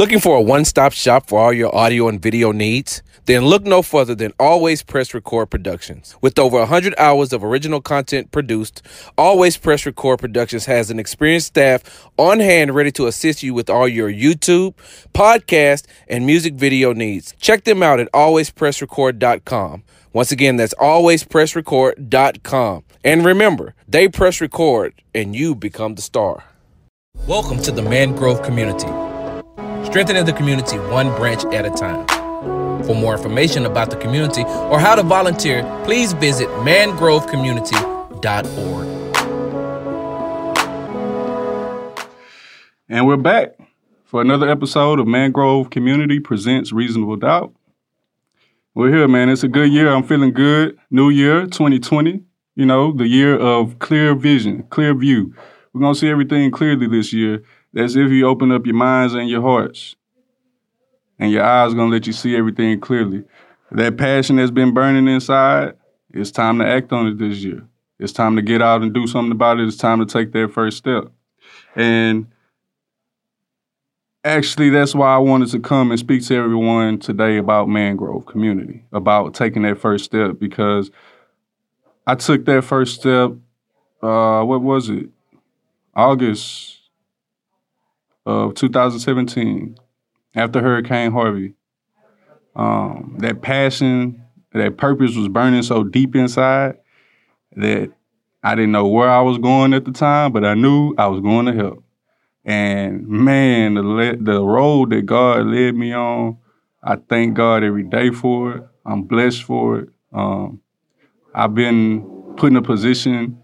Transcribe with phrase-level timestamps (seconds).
[0.00, 3.02] Looking for a one stop shop for all your audio and video needs?
[3.26, 6.16] Then look no further than Always Press Record Productions.
[6.22, 8.80] With over 100 hours of original content produced,
[9.18, 13.68] Always Press Record Productions has an experienced staff on hand ready to assist you with
[13.68, 14.72] all your YouTube,
[15.12, 17.34] podcast, and music video needs.
[17.38, 19.82] Check them out at alwayspressrecord.com.
[20.14, 22.84] Once again, that's alwayspressrecord.com.
[23.04, 26.44] And remember, they press record and you become the star.
[27.26, 28.88] Welcome to the Mangrove Community
[29.84, 32.06] strengthening the community one branch at a time.
[32.84, 38.86] For more information about the community or how to volunteer, please visit mangrovecommunity.org.
[42.88, 43.56] And we're back
[44.04, 47.54] for another episode of Mangrove Community Presents Reasonable Doubt.
[48.74, 49.28] We're here, man.
[49.28, 49.88] It's a good year.
[49.88, 50.76] I'm feeling good.
[50.90, 52.24] New year, 2020.
[52.56, 55.34] You know, the year of clear vision, clear view.
[55.72, 59.14] We're going to see everything clearly this year that's if you open up your minds
[59.14, 59.96] and your hearts.
[61.18, 63.24] And your eyes gonna let you see everything clearly.
[63.70, 65.74] That passion that's been burning inside,
[66.12, 67.62] it's time to act on it this year.
[67.98, 69.68] It's time to get out and do something about it.
[69.68, 71.04] It's time to take that first step.
[71.76, 72.26] And
[74.24, 78.84] actually, that's why I wanted to come and speak to everyone today about Mangrove Community,
[78.92, 80.90] about taking that first step, because
[82.06, 83.32] I took that first step,
[84.02, 85.10] uh, what was it?
[85.94, 86.79] August
[88.26, 89.76] of 2017
[90.34, 91.54] after Hurricane Harvey.
[92.54, 96.78] Um, that passion, that purpose was burning so deep inside
[97.56, 97.92] that
[98.42, 101.20] I didn't know where I was going at the time, but I knew I was
[101.20, 101.84] going to help.
[102.44, 106.38] And man, the le- the road that God led me on,
[106.82, 108.64] I thank God every day for it.
[108.86, 109.88] I'm blessed for it.
[110.12, 110.60] Um,
[111.34, 113.42] I've been put in a position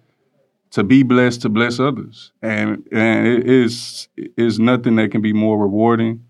[0.76, 2.32] to be blessed to bless others.
[2.42, 6.22] And and it is is nothing that can be more rewarding.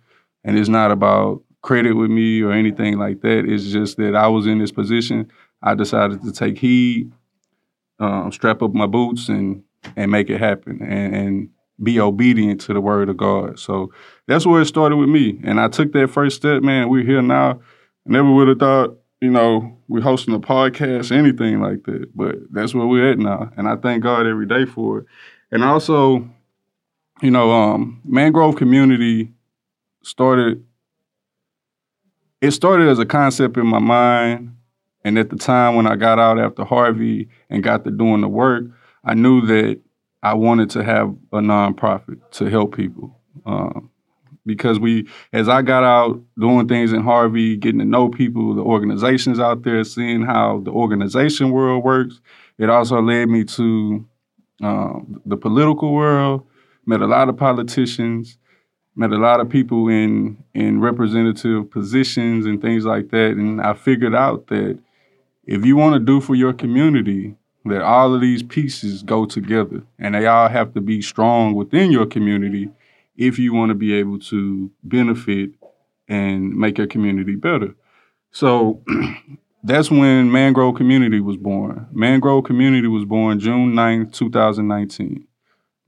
[0.45, 3.45] And it's not about credit with me or anything like that.
[3.45, 5.33] It's just that I was in this position.
[5.65, 7.11] I decided to take heed,
[7.99, 9.65] um, strap up my boots, and
[9.97, 11.49] and make it happen, and, and
[11.83, 13.59] be obedient to the word of God.
[13.59, 13.91] So
[14.29, 15.41] that's where it started with me.
[15.43, 16.89] And I took that first step, man.
[16.89, 17.59] We're here now.
[18.05, 22.15] Never would have thought you know, we're hosting a podcast, anything like that.
[22.15, 23.51] But that's where we're at now.
[23.57, 25.07] And I thank God every day for it.
[25.51, 26.29] And also,
[27.23, 29.33] you know, um, Mangrove Community
[30.03, 30.65] started,
[32.41, 34.55] it started as a concept in my mind.
[35.05, 38.29] And at the time when I got out after Harvey and got to doing the
[38.29, 38.65] work,
[39.05, 39.81] I knew that
[40.23, 43.17] I wanted to have a nonprofit to help people.
[43.47, 43.91] Um,
[44.47, 48.63] because we, as I got out doing things in Harvey, getting to know people, the
[48.63, 52.21] organizations out there, seeing how the organization world works,
[52.59, 54.07] it also led me to
[54.63, 56.47] um, the political world.
[56.87, 58.39] Met a lot of politicians,
[58.95, 63.75] met a lot of people in in representative positions and things like that, and I
[63.75, 64.79] figured out that
[65.45, 69.83] if you want to do for your community, that all of these pieces go together,
[69.99, 72.71] and they all have to be strong within your community
[73.17, 75.51] if you want to be able to benefit
[76.09, 77.75] and make your community better.
[78.31, 78.83] So
[79.65, 81.89] that's when Mangrove Community was born.
[81.93, 85.27] Mangrove Community was born June 9th, 2019.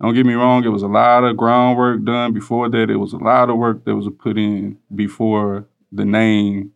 [0.01, 2.89] Don't get me wrong, it was a lot of groundwork done before that.
[2.89, 6.73] It was a lot of work that was put in before the name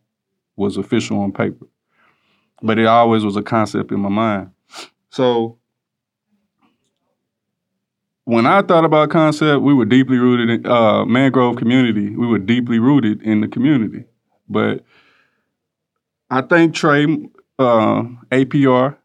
[0.55, 1.65] was official on paper.
[2.61, 4.51] But it always was a concept in my mind.
[5.09, 5.57] So
[8.25, 12.15] when I thought about concept, we were deeply rooted in uh, mangrove community.
[12.15, 14.05] We were deeply rooted in the community.
[14.47, 14.83] But
[16.29, 17.03] I think Trey,
[17.59, 18.97] uh, APR,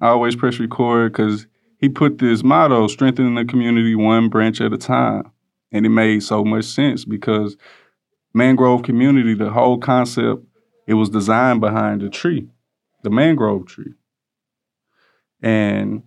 [0.00, 1.46] I always press record because
[1.78, 5.30] he put this motto, strengthening the community one branch at a time.
[5.72, 7.56] And it made so much sense because
[8.34, 10.44] mangrove community, the whole concept,
[10.86, 12.48] it was designed behind the tree,
[13.02, 13.92] the mangrove tree.
[15.42, 16.02] And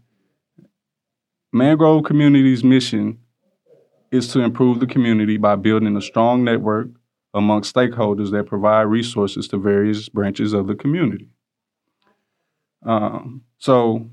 [1.53, 3.19] Mangrove Community's mission
[4.11, 6.87] is to improve the community by building a strong network
[7.33, 11.29] among stakeholders that provide resources to various branches of the community.
[12.85, 14.09] Um, so,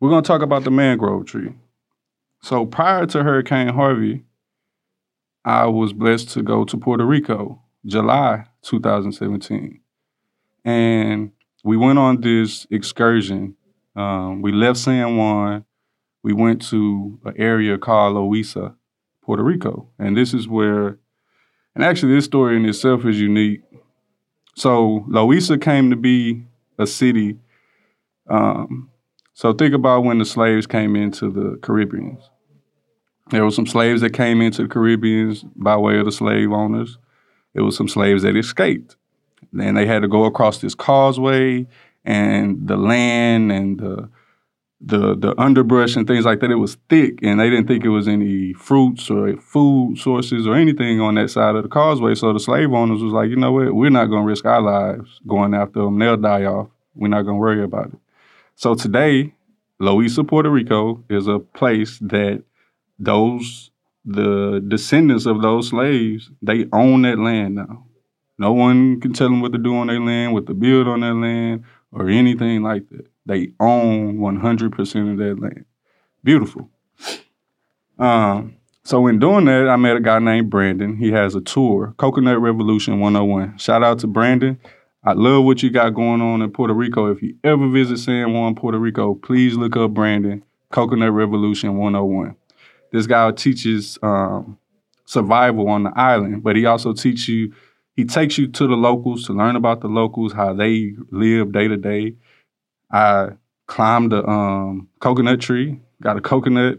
[0.00, 1.54] we're going to talk about the mangrove tree.
[2.42, 4.24] So, prior to Hurricane Harvey,
[5.44, 9.80] I was blessed to go to Puerto Rico, July 2017.
[10.64, 11.32] And
[11.64, 13.56] we went on this excursion
[13.98, 15.64] um, we left San Juan.
[16.22, 18.76] We went to an area called Loíza,
[19.24, 19.88] Puerto Rico.
[19.98, 20.98] And this is where,
[21.74, 23.62] and actually, this story in itself is unique.
[24.54, 26.44] So, Loíza came to be
[26.78, 27.38] a city.
[28.30, 28.90] Um,
[29.34, 32.18] so, think about when the slaves came into the Caribbean.
[33.30, 36.98] There were some slaves that came into the Caribbeans by way of the slave owners.
[37.52, 38.96] There was some slaves that escaped.
[39.52, 41.66] Then they had to go across this causeway
[42.04, 44.08] and the land and the
[44.80, 46.50] the the underbrush and things like that.
[46.50, 50.54] It was thick, and they didn't think it was any fruits or food sources or
[50.54, 52.14] anything on that side of the causeway.
[52.14, 54.62] So the slave owners was like, you know what, we're not going to risk our
[54.62, 55.98] lives going after them.
[55.98, 56.68] They'll die off.
[56.94, 57.98] We're not going to worry about it.
[58.54, 59.34] So today,
[59.80, 62.42] Loíza, Puerto Rico, is a place that
[62.98, 63.70] those
[64.04, 67.84] the descendants of those slaves they own that land now.
[68.38, 71.00] No one can tell them what to do on their land, what to build on
[71.00, 73.06] their land, or anything like that.
[73.26, 75.64] They own 100% of that land.
[76.22, 76.70] Beautiful.
[77.98, 80.96] Um, so in doing that, I met a guy named Brandon.
[80.96, 83.58] He has a tour, Coconut Revolution 101.
[83.58, 84.58] Shout out to Brandon.
[85.04, 87.10] I love what you got going on in Puerto Rico.
[87.10, 92.34] If you ever visit San Juan, Puerto Rico, please look up Brandon, Coconut Revolution 101.
[92.92, 94.58] This guy teaches um,
[95.04, 97.54] survival on the island, but he also teaches you
[97.98, 101.66] he takes you to the locals to learn about the locals, how they live day
[101.66, 102.14] to day.
[102.92, 103.30] I
[103.66, 106.78] climbed a um, coconut tree, got a coconut.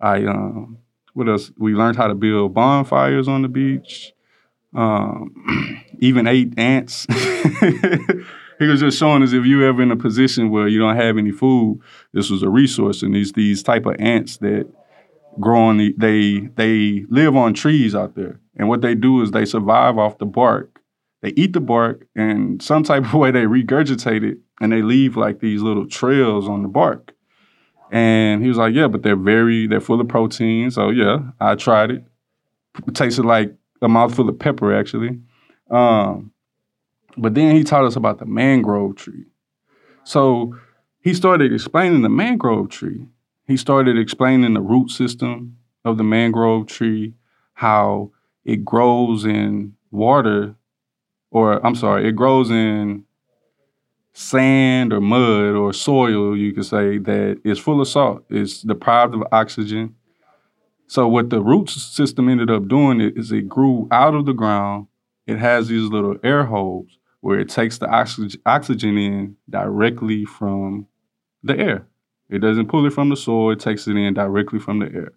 [0.00, 0.78] I um,
[1.12, 1.52] what else?
[1.56, 4.12] We learned how to build bonfires on the beach.
[4.74, 7.06] Um, even ate ants.
[8.58, 11.16] he was just showing us if you ever in a position where you don't have
[11.16, 11.80] any food,
[12.12, 13.04] this was a resource.
[13.04, 14.66] And these these type of ants that
[15.40, 18.40] grow on the, they they live on trees out there.
[18.56, 20.80] And what they do is they survive off the bark.
[21.22, 25.16] They eat the bark and some type of way they regurgitate it and they leave
[25.16, 27.14] like these little trails on the bark.
[27.90, 30.70] And he was like, Yeah, but they're very, they're full of protein.
[30.70, 32.04] So yeah, I tried it.
[32.86, 35.20] It tasted like a mouthful of pepper, actually.
[35.70, 36.32] Um,
[37.16, 39.26] but then he taught us about the mangrove tree.
[40.04, 40.56] So
[41.00, 43.06] he started explaining the mangrove tree.
[43.46, 47.14] He started explaining the root system of the mangrove tree,
[47.54, 48.10] how
[48.44, 50.54] it grows in water,
[51.30, 53.04] or I'm sorry, it grows in
[54.12, 58.24] sand or mud or soil, you could say, that is full of salt.
[58.30, 59.96] It's deprived of oxygen.
[60.86, 64.86] So what the root system ended up doing is it grew out of the ground.
[65.26, 70.86] It has these little air holes where it takes the oxygen, in directly from
[71.42, 71.88] the air.
[72.30, 75.12] It doesn't pull it from the soil, it takes it in directly from the air.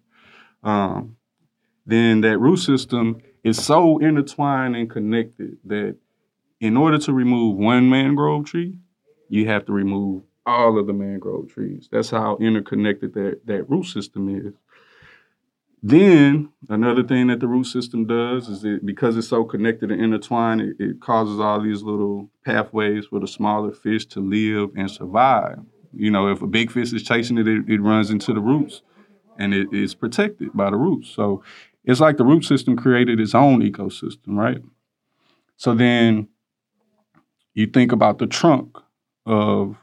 [0.62, 1.16] Um,
[1.86, 5.96] then that root system is so intertwined and connected that
[6.60, 8.76] in order to remove one mangrove tree,
[9.28, 11.88] you have to remove all of the mangrove trees.
[11.90, 14.54] That's how interconnected that, that root system is.
[15.82, 20.02] Then another thing that the root system does is that because it's so connected and
[20.02, 24.90] intertwined, it, it causes all these little pathways for the smaller fish to live and
[24.90, 25.60] survive.
[25.92, 28.82] You know, if a big fish is chasing it, it, it runs into the roots
[29.38, 31.08] and it is protected by the roots.
[31.08, 31.42] So
[31.84, 34.60] it's like the root system created its own ecosystem, right?
[35.56, 36.28] So then
[37.54, 38.76] you think about the trunk
[39.26, 39.76] of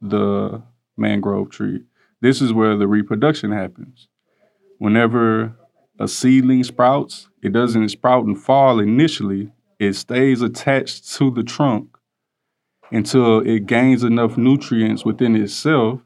[0.00, 0.62] the
[0.96, 1.82] mangrove tree.
[2.20, 4.08] This is where the reproduction happens.
[4.78, 5.56] Whenever
[5.98, 9.50] a seedling sprouts, it doesn't sprout and fall initially.
[9.78, 11.93] It stays attached to the trunk
[12.94, 16.00] until it gains enough nutrients within itself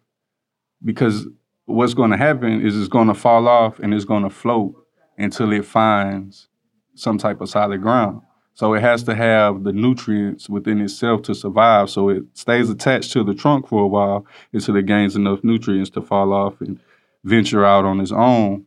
[0.83, 1.27] because
[1.67, 4.75] what's going to happen is it's going to fall off and it's going to float
[5.19, 6.49] until it finds
[6.95, 8.23] some type of solid ground.
[8.55, 11.91] So it has to have the nutrients within itself to survive.
[11.91, 15.91] So it stays attached to the trunk for a while until it gains enough nutrients
[15.91, 16.81] to fall off and
[17.23, 18.65] venture out on its own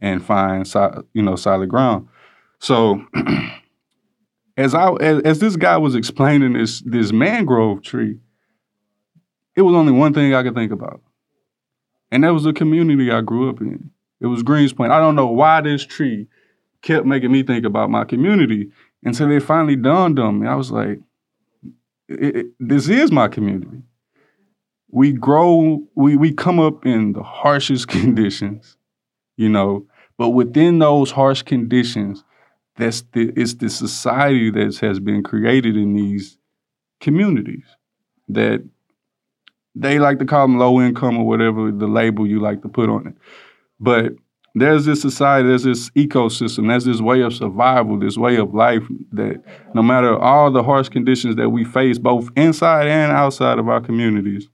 [0.00, 0.70] and find
[1.14, 2.08] you know solid ground.
[2.58, 3.02] So
[4.56, 8.18] as I as, as this guy was explaining this this mangrove tree,
[9.56, 11.00] it was only one thing I could think about.
[12.10, 13.90] And that was the community I grew up in.
[14.20, 14.90] It was Greenspoint.
[14.90, 16.28] I don't know why this tree
[16.82, 18.70] kept making me think about my community
[19.02, 20.46] until it finally dawned on me.
[20.46, 21.00] I was like,
[22.08, 23.82] it, it, this is my community.
[24.90, 28.76] We grow, we, we come up in the harshest conditions,
[29.36, 32.22] you know, but within those harsh conditions,
[32.76, 36.38] that's the it's the society that has been created in these
[37.00, 37.64] communities
[38.28, 38.64] that
[39.74, 42.88] they like to call them low income or whatever the label you like to put
[42.88, 43.14] on it.
[43.80, 44.12] But
[44.54, 48.84] there's this society, there's this ecosystem, there's this way of survival, this way of life
[49.12, 49.42] that
[49.74, 53.80] no matter all the harsh conditions that we face, both inside and outside of our
[53.80, 54.48] communities,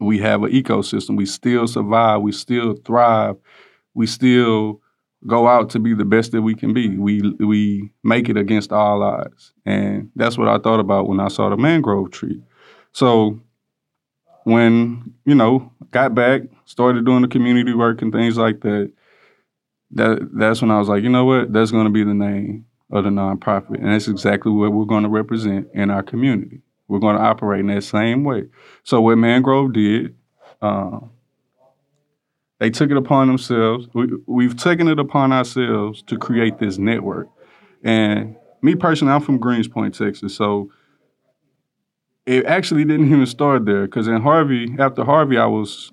[0.00, 1.16] we have an ecosystem.
[1.16, 3.36] We still survive, we still thrive,
[3.94, 4.82] we still
[5.26, 6.96] go out to be the best that we can be.
[6.96, 9.52] We we make it against all odds.
[9.66, 12.42] And that's what I thought about when I saw the mangrove tree.
[12.92, 13.40] So
[14.44, 18.92] when you know got back, started doing the community work and things like that,
[19.92, 22.66] that that's when I was like, you know what, that's going to be the name
[22.90, 26.62] of the nonprofit, and that's exactly what we're going to represent in our community.
[26.88, 28.44] We're going to operate in that same way.
[28.82, 30.16] So what Mangrove did,
[30.60, 30.98] uh,
[32.60, 33.88] they took it upon themselves.
[33.94, 37.28] We, we've taken it upon ourselves to create this network.
[37.82, 40.70] And me personally, I'm from Greenspoint, Texas, so
[42.26, 45.90] it actually didn't even start there because in Harvey, after Harvey, I was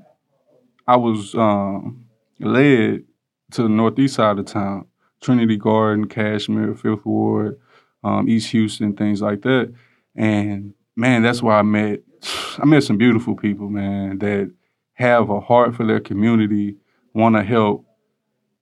[0.86, 2.06] I was um,
[2.40, 3.06] led
[3.52, 4.86] to the northeast side of town,
[5.22, 7.60] Trinity Garden, Kashmere, Fifth Ward,
[8.04, 9.74] um, East Houston, things like that.
[10.16, 12.02] And man, that's where I met
[12.58, 14.54] I met some beautiful people, man, that
[14.98, 16.76] have a heart for their community,
[17.14, 17.86] want to help,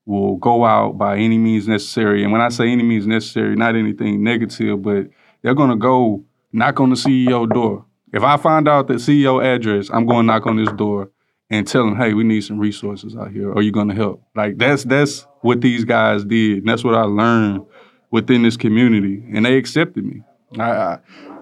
[0.06, 2.24] will go out by any means necessary.
[2.24, 5.08] And when I say any means necessary, not anything negative, but
[5.42, 6.24] they're gonna go
[6.56, 7.86] knock on the CEO door.
[8.13, 11.12] If I find out the CEO address, I'm going to knock on this door
[11.50, 13.51] and tell them, hey, we need some resources out here.
[13.51, 14.24] Are you going to help?
[14.36, 17.65] Like that's that's what these guys did, and that's what I learned
[18.12, 20.22] within this community, and they accepted me.
[20.58, 21.00] I, I,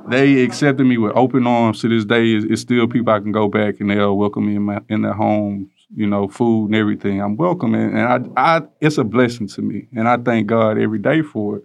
[0.08, 1.82] they accepted me with open arms.
[1.82, 4.64] To this day, it's, still people I can go back and they'll welcome me in
[4.64, 5.70] my in their homes.
[5.96, 7.22] You know, food and everything.
[7.22, 10.80] I'm welcome, and, and I, I it's a blessing to me, and I thank God
[10.80, 11.64] every day for it.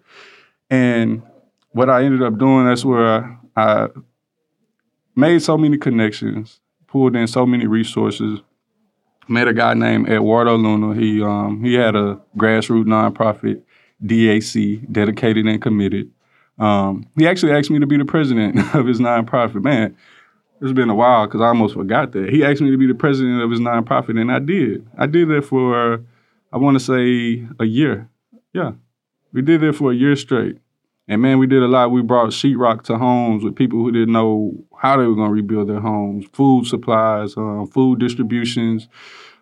[0.68, 1.22] And
[1.70, 3.88] what I ended up doing, that's where I, I
[5.16, 8.40] made so many connections, pulled in so many resources.
[9.28, 10.98] Met a guy named Eduardo Luna.
[10.98, 13.62] He um, he had a grassroots nonprofit,
[14.02, 16.10] DAC, dedicated and committed.
[16.58, 19.62] Um, he actually asked me to be the president of his nonprofit.
[19.62, 19.96] Man,
[20.60, 22.30] it's been a while because I almost forgot that.
[22.30, 24.86] He asked me to be the president of his nonprofit, and I did.
[24.96, 26.04] I did that for,
[26.52, 28.08] I want to say, a year.
[28.52, 28.72] Yeah,
[29.32, 30.58] we did that for a year straight.
[31.10, 31.90] And man, we did a lot.
[31.90, 35.34] We brought sheetrock to homes with people who didn't know how they were going to
[35.34, 38.88] rebuild their homes, food supplies, um, food distributions,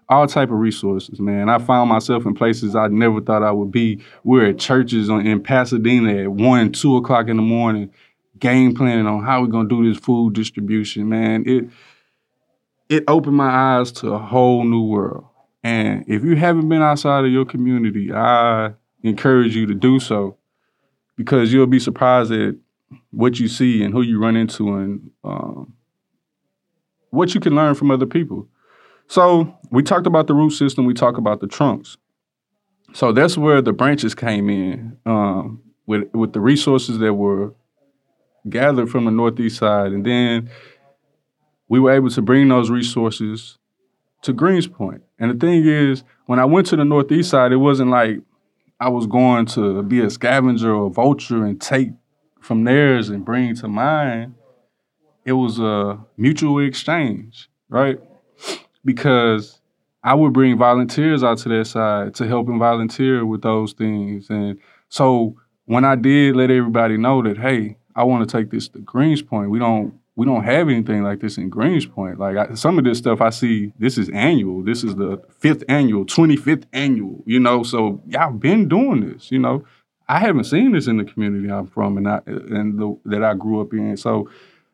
[0.08, 1.20] all type of resources.
[1.20, 4.02] Man, I found myself in places I never thought I would be.
[4.25, 7.90] We're at churches in Pasadena at one, two o'clock in the morning,
[8.38, 11.08] game planning on how we're to do this food distribution.
[11.08, 11.68] Man, it
[12.88, 15.26] it opened my eyes to a whole new world.
[15.64, 20.36] And if you haven't been outside of your community, I encourage you to do so
[21.16, 22.54] because you'll be surprised at
[23.10, 25.75] what you see and who you run into and um,
[27.10, 28.48] what you can learn from other people.
[29.08, 30.84] So we talked about the root system.
[30.84, 31.96] We talked about the trunks.
[32.92, 37.54] So that's where the branches came in um, with with the resources that were
[38.48, 40.50] gathered from the northeast side, and then
[41.68, 43.58] we were able to bring those resources
[44.22, 45.00] to Greenspoint.
[45.18, 48.20] And the thing is, when I went to the northeast side, it wasn't like
[48.78, 51.90] I was going to be a scavenger or a vulture and take
[52.46, 54.34] from theirs and bring to mine,
[55.25, 57.98] it was a mutual exchange, right?
[58.87, 59.61] Because
[60.02, 64.31] I would bring volunteers out to their side to help them volunteer with those things.
[64.31, 68.69] And so when I did let everybody know that, hey, I want to take this
[68.69, 72.19] to Greenspoint, we don't we don't have anything like this in Greenspoint.
[72.19, 74.62] Like I, some of this stuff I see, this is annual.
[74.62, 79.38] This is the fifth annual, 25th annual, you know, so y'all been doing this, you
[79.38, 79.64] know.
[80.09, 83.35] I haven't seen this in the community I'm from and I, and the, that I
[83.35, 83.97] grew up in.
[83.97, 84.31] So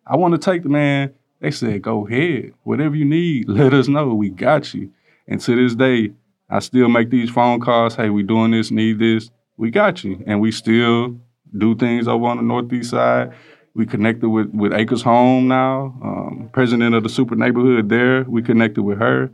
[0.07, 2.54] I want to take the man, they said, go ahead.
[2.62, 4.14] Whatever you need, let us know.
[4.14, 4.90] We got you.
[5.28, 6.12] And to this day,
[6.49, 7.94] I still make these phone calls.
[7.94, 9.30] Hey, we doing this, need this.
[9.58, 10.25] We got you.
[10.26, 11.20] And we still
[11.56, 13.34] do things over on the Northeast side
[13.75, 18.25] we connected with, with Acres Home now, um, president of the super neighborhood there.
[18.25, 19.30] We connected with her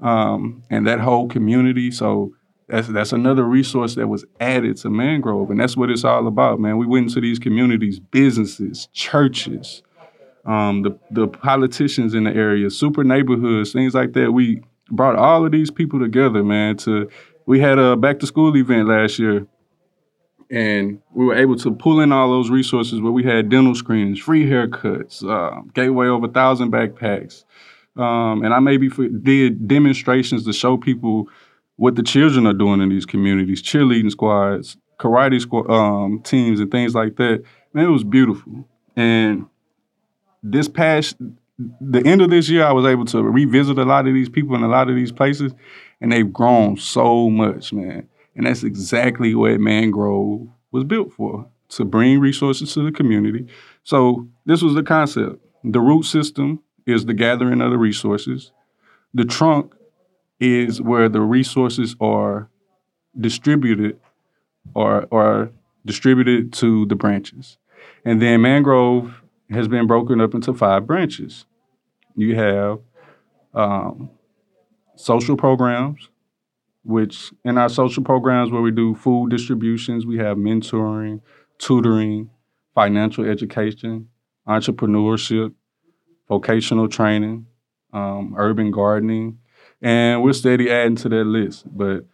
[0.00, 1.90] um, and that whole community.
[1.90, 2.34] So
[2.68, 6.60] that's that's another resource that was added to Mangrove, and that's what it's all about,
[6.60, 6.78] man.
[6.78, 9.82] We went into these communities, businesses, churches,
[10.46, 14.32] um, the the politicians in the area, super neighborhoods, things like that.
[14.32, 16.76] We brought all of these people together, man.
[16.78, 17.08] To
[17.46, 19.46] we had a back to school event last year
[20.50, 24.20] and we were able to pull in all those resources where we had dental screenings,
[24.20, 27.44] free haircuts, uh, gave away over thousand backpacks,
[27.96, 31.28] um, and I maybe did demonstrations to show people
[31.76, 36.70] what the children are doing in these communities, cheerleading squads, karate squad um, teams, and
[36.70, 37.42] things like that.
[37.72, 38.68] Man, it was beautiful.
[38.96, 39.46] And
[40.44, 41.16] this past
[41.80, 44.54] the end of this year, I was able to revisit a lot of these people
[44.56, 45.52] in a lot of these places,
[46.00, 48.08] and they've grown so much, man.
[48.36, 53.46] And that's exactly what Mangrove was built for to bring resources to the community.
[53.84, 55.36] So, this was the concept.
[55.62, 58.52] The root system is the gathering of the resources,
[59.14, 59.74] the trunk
[60.40, 62.50] is where the resources are
[63.18, 63.98] distributed
[64.74, 65.52] or, or
[65.86, 67.56] distributed to the branches.
[68.04, 71.46] And then Mangrove has been broken up into five branches.
[72.16, 72.78] You have
[73.52, 74.10] um,
[74.96, 76.08] social programs,
[76.82, 81.20] which in our social programs where we do food distributions, we have mentoring,
[81.58, 82.30] tutoring,
[82.74, 84.08] financial education,
[84.48, 85.52] entrepreneurship,
[86.28, 87.46] vocational training,
[87.92, 89.38] um, urban gardening,
[89.80, 91.64] and we're steady adding to that list.
[91.76, 92.06] But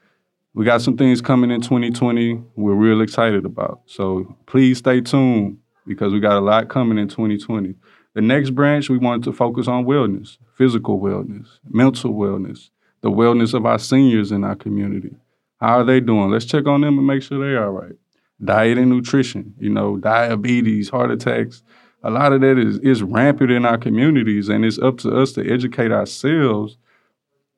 [0.54, 3.82] we got some things coming in 2020 we're real excited about.
[3.86, 5.58] So please stay tuned
[5.90, 7.74] because we got a lot coming in 2020.
[8.14, 12.70] The next branch, we wanted to focus on wellness, physical wellness, mental wellness,
[13.00, 15.16] the wellness of our seniors in our community.
[15.60, 16.30] How are they doing?
[16.30, 17.96] Let's check on them and make sure they're all right.
[18.42, 21.62] Diet and nutrition, you know, diabetes, heart attacks.
[22.04, 25.32] A lot of that is, is rampant in our communities, and it's up to us
[25.32, 26.78] to educate ourselves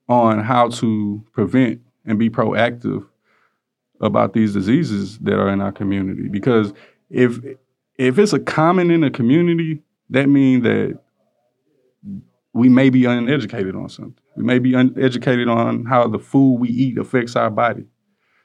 [0.08, 3.06] on how to prevent and be proactive
[4.00, 6.28] about these diseases that are in our community.
[6.28, 6.72] Because
[7.10, 7.38] if
[7.96, 10.98] if it's a common in a community, that means that
[12.52, 14.14] we may be uneducated on something.
[14.36, 17.86] We may be uneducated on how the food we eat affects our body.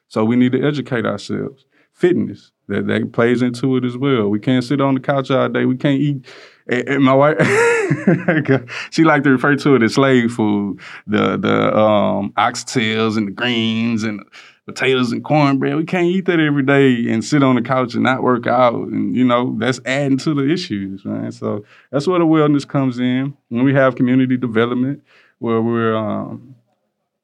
[0.08, 1.66] So we need to educate ourselves.
[1.94, 4.30] Fitness that that plays into it as well.
[4.30, 5.66] We can't sit on the couch all day.
[5.66, 6.26] We can't eat.
[6.68, 7.38] And my wife,
[8.92, 10.80] she like to refer to it as slave food.
[11.08, 14.24] The the um, oxtails and the greens and
[14.68, 15.78] potatoes and cornbread.
[15.78, 18.76] We can't eat that every day and sit on the couch and not work out.
[18.76, 21.34] And, you know, that's adding to the issues, right?
[21.34, 23.36] So that's where the wellness comes in.
[23.48, 25.02] When we have community development
[25.40, 26.56] where we're um,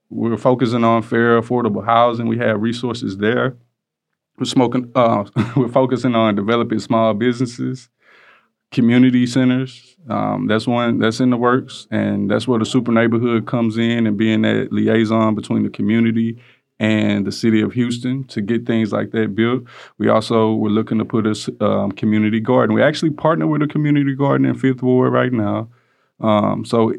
[0.09, 2.27] we're focusing on fair, affordable housing.
[2.27, 3.57] We have resources there.
[4.37, 4.91] We're smoking.
[4.95, 7.89] Uh, we're focusing on developing small businesses,
[8.71, 9.97] community centers.
[10.09, 14.07] Um, that's one that's in the works, and that's where the super neighborhood comes in
[14.07, 16.39] and being that liaison between the community
[16.79, 19.63] and the city of Houston to get things like that built.
[19.97, 22.75] We also were looking to put a um, community garden.
[22.75, 25.69] We actually partner with a community garden in Fifth Ward right now.
[26.19, 26.93] Um, so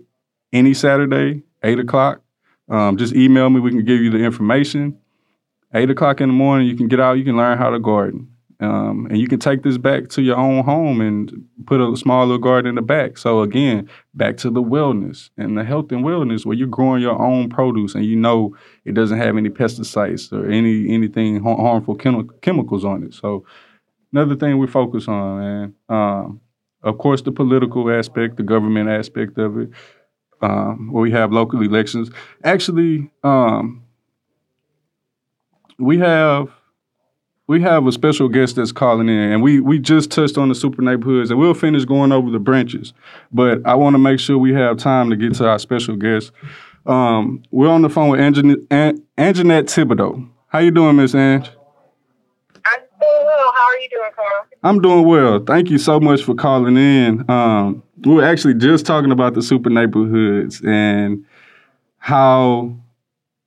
[0.52, 2.22] any Saturday, eight o'clock,
[2.68, 3.60] um, just email me.
[3.60, 4.98] We can give you the information.
[5.74, 7.18] Eight o'clock in the morning, you can get out.
[7.18, 8.33] You can learn how to garden.
[8.64, 11.30] Um, and you can take this back to your own home and
[11.66, 13.18] put a small little garden in the back.
[13.18, 17.20] So again, back to the wellness and the health and wellness where you're growing your
[17.20, 22.30] own produce and you know it doesn't have any pesticides or any anything harmful chem-
[22.40, 23.14] chemicals on it.
[23.14, 23.44] So
[24.12, 25.74] another thing we focus on, man.
[25.88, 26.40] Um,
[26.82, 29.70] of course, the political aspect, the government aspect of it,
[30.42, 32.10] um, where we have local elections.
[32.44, 33.82] Actually, um,
[35.78, 36.50] we have
[37.46, 40.54] we have a special guest that's calling in, and we we just touched on the
[40.54, 42.94] super neighborhoods, and we'll finish going over the branches.
[43.32, 46.32] But I want to make sure we have time to get to our special guest.
[46.86, 50.28] Um, we're on the phone with Anjanette, Anjanette Thibodeau.
[50.48, 51.50] How you doing, Miss Ange?
[52.66, 53.52] I'm doing well.
[53.52, 54.46] How are you doing, Carl?
[54.62, 55.40] I'm doing well.
[55.40, 57.28] Thank you so much for calling in.
[57.30, 61.24] Um, we were actually just talking about the super neighborhoods and
[61.98, 62.76] how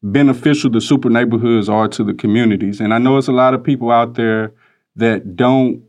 [0.03, 2.79] beneficial the super neighborhoods are to the communities.
[2.79, 4.53] And I know it's a lot of people out there
[4.95, 5.83] that don't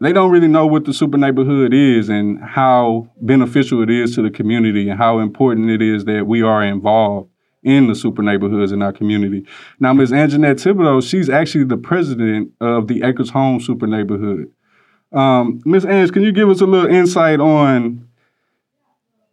[0.00, 4.22] they don't really know what the super neighborhood is and how beneficial it is to
[4.22, 7.30] the community and how important it is that we are involved
[7.62, 9.44] in the super neighborhoods in our community.
[9.80, 10.12] Now, Ms.
[10.12, 14.52] Anjanette Thibodeau, she's actually the president of the Acres Home Super Neighborhood.
[15.12, 15.86] Um, Ms.
[15.86, 18.05] Ange, can you give us a little insight on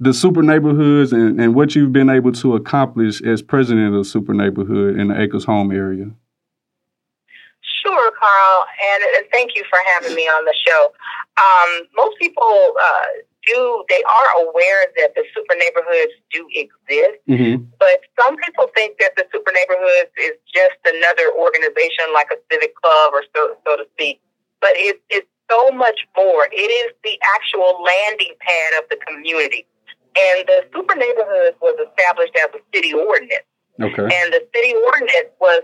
[0.03, 4.03] the super neighborhoods and, and what you've been able to accomplish as president of the
[4.03, 6.11] super neighborhood in the Acres Home area.
[7.61, 8.59] Sure, Carl,
[8.91, 10.91] and, thank you for having me on the show.
[11.39, 13.07] Um, most people uh,
[13.47, 17.63] do, they are aware that the super neighborhoods do exist, mm-hmm.
[17.79, 22.75] but some people think that the super neighborhoods is just another organization like a civic
[22.75, 24.21] club or so, so to speak.
[24.61, 26.47] But it, it's so much more.
[26.51, 29.67] It is the actual landing pad of the community.
[30.13, 33.47] And the super neighborhood was established as a city ordinance.
[33.81, 34.05] Okay.
[34.05, 35.63] And the city ordinance was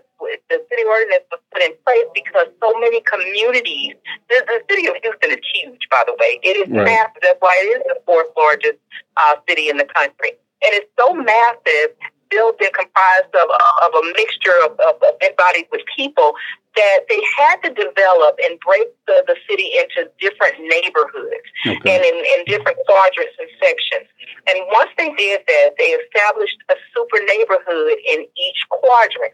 [0.50, 3.94] the city ordinance was put in place because so many communities.
[4.30, 6.40] The, the city of Houston is huge, by the way.
[6.42, 6.86] It is right.
[6.86, 7.22] massive.
[7.22, 8.82] That's why it is the fourth largest
[9.18, 10.34] uh, city in the country,
[10.66, 11.94] and it's so massive
[12.30, 16.34] built and comprised of, uh, of a mixture of, of, of bodies with people
[16.76, 21.76] that they had to develop and break the, the city into different neighborhoods okay.
[21.90, 24.08] and in, in different quadrants and sections.
[24.48, 29.34] And once they did that, they established a super neighborhood in each quadrant.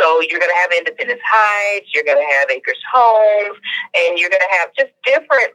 [0.00, 3.58] So you're going to have Independence Heights, you're going to have Acres Homes,
[3.92, 5.52] and you're going to have just different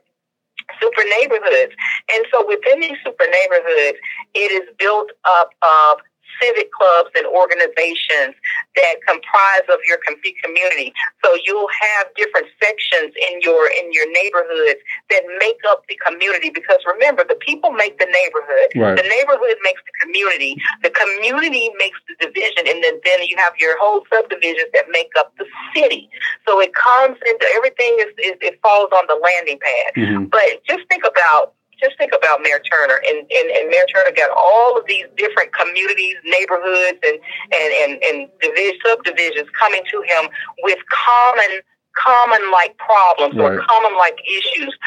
[0.80, 1.74] super neighborhoods.
[2.14, 3.98] And so within these super neighborhoods,
[4.36, 6.06] it is built up of
[6.40, 8.36] civic clubs and organizations
[8.76, 9.98] that comprise of your
[10.44, 10.94] community.
[11.24, 16.50] So you'll have different sections in your in your neighborhoods that make up the community.
[16.50, 18.70] Because remember, the people make the neighborhood.
[18.76, 18.96] Right.
[18.96, 20.56] The neighborhood makes the community.
[20.84, 25.12] The community makes the division, and then then you have your whole subdivisions that make
[25.18, 26.10] up the city.
[26.48, 29.94] So it comes into everything is, is it falls on the landing pad.
[29.98, 30.26] Mm-hmm.
[30.26, 34.30] But just think about just think about Mayor Turner, and, and, and Mayor Turner got
[34.32, 37.18] all of these different communities, neighborhoods, and
[37.52, 40.30] and and, and division, subdivisions coming to him
[40.64, 41.62] with common
[41.98, 43.52] common like problems Right.
[43.52, 44.78] or common like issues.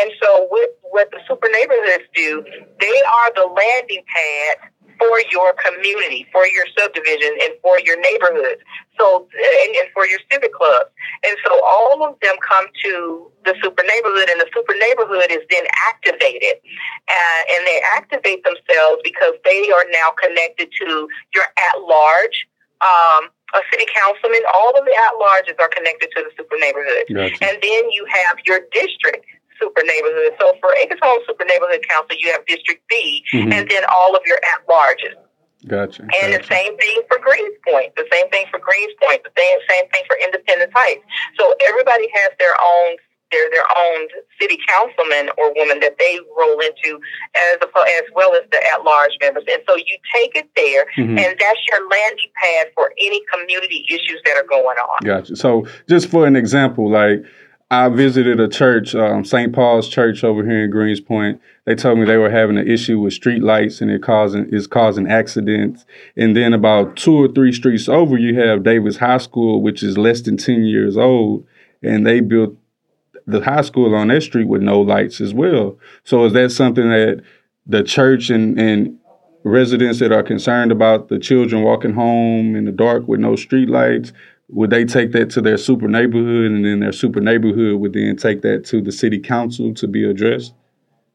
[0.00, 2.44] And so with what the super neighborhoods do,
[2.80, 4.70] they are the landing pad
[5.02, 8.62] for your community, for your subdivision, and for your neighborhood.
[8.98, 10.90] So and, and for your civic clubs.
[11.26, 15.42] And so all of them come to the super neighborhood, and the super neighborhood is
[15.50, 16.62] then activated.
[17.10, 22.46] Uh, and they activate themselves because they are now connected to your at large.
[22.82, 27.04] Um, a city councilman, all of the at larges are connected to the super neighborhood.
[27.12, 27.44] Gotcha.
[27.44, 29.26] And then you have your district
[29.62, 30.34] super neighborhood.
[30.40, 33.52] So for Acres Home Super Neighborhood Council, you have District B, Mhm.
[33.54, 35.14] and then all of your at larges.
[35.68, 36.02] Gotcha.
[36.02, 39.86] And the same thing for Greens Point, the same thing for Greenspoint, the same same
[39.90, 41.04] thing for Independence Heights.
[41.38, 42.96] So everybody has their own
[43.30, 44.08] their their own
[44.40, 47.00] city councilman or woman that they roll into
[47.52, 49.44] as oppo- as well as the at large members.
[49.50, 51.16] And so you take it there, Mhm.
[51.18, 54.98] and that's your landing pad for any community issues that are going on.
[55.04, 55.36] Gotcha.
[55.36, 57.20] So, just for an example, like
[57.72, 59.50] I visited a church, um, St.
[59.50, 61.40] Paul's Church over here in Greenspoint.
[61.64, 64.66] They told me they were having an issue with street lights and it causing is
[64.66, 65.86] causing accidents.
[66.14, 69.96] And then about two or three streets over, you have Davis High School, which is
[69.96, 71.46] less than ten years old,
[71.82, 72.54] and they built
[73.26, 75.78] the high school on that street with no lights as well.
[76.04, 77.22] So, is that something that
[77.66, 78.98] the church and and
[79.44, 83.70] residents that are concerned about the children walking home in the dark with no street
[83.70, 84.12] lights
[84.52, 88.16] would they take that to their super neighborhood and then their super neighborhood would then
[88.16, 90.54] take that to the city council to be addressed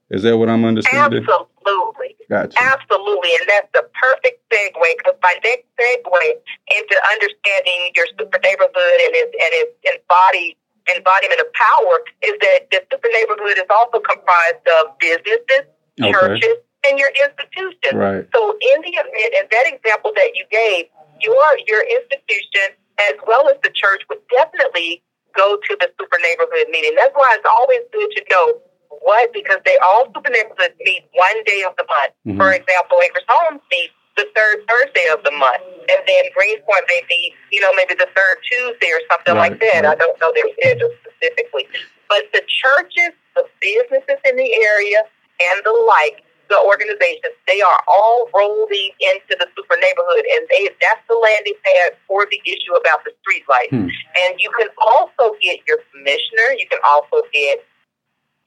[0.10, 2.15] is that what i'm understanding Absolutely.
[2.30, 6.28] gotcha Absolutely, and that's the perfect segue because my next segue
[6.76, 10.58] into understanding your super neighborhood and its and its embody
[10.95, 15.67] embodiment of power is that the super neighborhood is also comprised of businesses,
[16.00, 16.12] Okay.
[16.12, 17.93] churches, and your institutions.
[17.93, 20.88] right So in the event, in that example that you gave,
[21.19, 25.04] your your institution as well as the church would definitely
[25.36, 26.96] go to the super neighborhood meeting.
[26.96, 28.62] That's why it's always good to know
[29.04, 32.14] what because they all super neighborhoods meet one day of the month.
[32.26, 32.38] Mhm.
[32.38, 37.02] For example, Acres Homes meets the third Thursday of the month, and then Greenspoint may
[37.08, 39.84] be, you know, maybe the third Tuesday or something Right, like that.
[39.86, 39.94] right.
[39.94, 41.68] I don't know their schedule specifically,
[42.10, 45.04] but the churches, the businesses in the area,
[45.40, 50.70] and the like, the organizations, they are all rolling into the super neighborhood, and they
[50.82, 53.72] that's the landing pad for the issue about the street lights.
[53.72, 53.88] Hmm.
[54.26, 56.56] And you can also get your commissioner.
[56.58, 57.64] You can also get,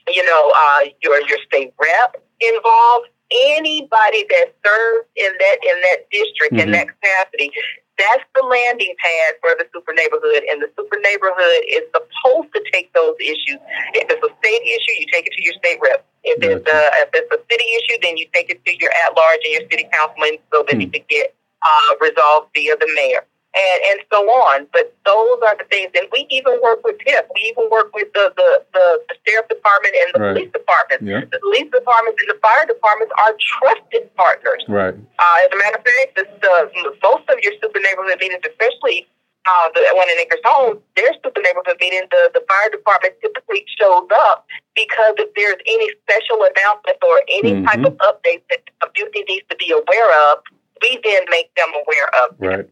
[0.09, 3.09] you know, uh, your your state rep involved.
[3.33, 6.73] Anybody that serves in that in that district in Mhm.
[6.73, 7.53] that capacity.
[8.01, 12.61] That's the landing pad for the super neighborhood, and the super neighborhood is supposed to
[12.73, 13.61] take those issues.
[13.93, 16.05] If it's a state issue, you take it to your state rep.
[16.25, 19.17] If it's a if it's a city issue, then you take it to your at
[19.17, 20.81] large and your city councilman so that Hmm.
[20.83, 24.67] it can get uh, resolved via the mayor and and so on.
[24.73, 27.27] But those are the things, and we even work with TIP.
[27.35, 30.35] We even work with the the, the, the sheriff department and the Right.
[30.37, 31.01] police department.
[31.03, 34.63] yeah The police departments and the fire departments are trusted partners.
[34.69, 36.55] right Uh, as a matter of fact, the, the,
[37.03, 39.09] most of your super neighborhood meetings, especially
[39.49, 43.65] uh, the one in Acres Homes, their super neighborhood meeting, the, the fire department typically
[43.81, 44.45] shows up
[44.77, 47.65] because if there's any special announcements or any Mhm.
[47.67, 50.45] type of updates that the community needs to be aware of,
[50.83, 52.37] we then make them aware of.
[52.39, 52.69] right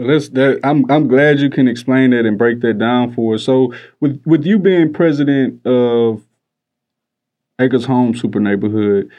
[0.00, 3.34] well that's that i'm i'm glad you can explain that and break that down for
[3.34, 3.44] us.
[3.44, 6.22] So with with you being president of
[7.60, 9.10] acres home super neighborhood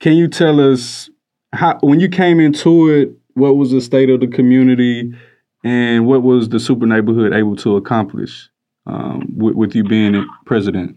[0.00, 1.10] can you tell us
[1.52, 5.12] how when you came into it what was the state of the community
[5.64, 8.48] and what was the super neighborhood able to accomplish
[8.86, 10.96] um, with, with you being president?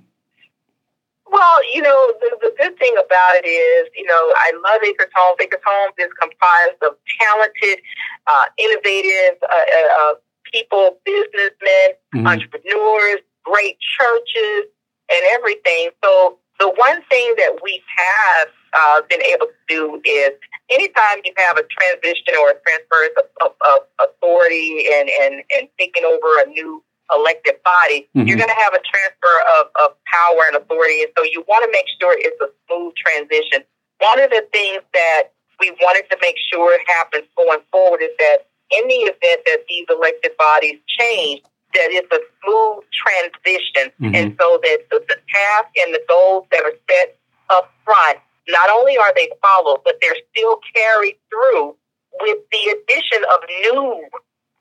[1.30, 5.10] Well, you know, the, the good thing about it is, you know, I love Acres
[5.16, 5.38] Homes.
[5.42, 7.82] Acres Homes is comprised of talented,
[8.28, 10.14] uh, innovative uh, uh, uh,
[10.52, 12.28] people, businessmen, Mhm.
[12.28, 14.66] entrepreneurs, great churches,
[15.10, 15.92] and everything.
[16.04, 20.32] So the one thing that we have uh, been able to do is
[20.70, 25.68] anytime you have a transition or a transfer of, of, of authority and, and, and
[25.78, 26.84] taking over a new
[27.16, 28.28] elected body, Mhm.
[28.28, 31.04] you're going to have a transfer of, of power and authority.
[31.04, 33.64] And so you want to make sure it's a smooth transition.
[34.00, 38.48] One of the things that we wanted to make sure happens going forward is that
[38.72, 41.42] in the event that these elected bodies change,
[41.74, 44.16] that it's a smooth transition, mm-hmm.
[44.16, 47.18] and so that the, the task and the goals that are set
[47.50, 51.76] up front, not only are they followed, but they're still carried through
[52.22, 54.06] with the addition of new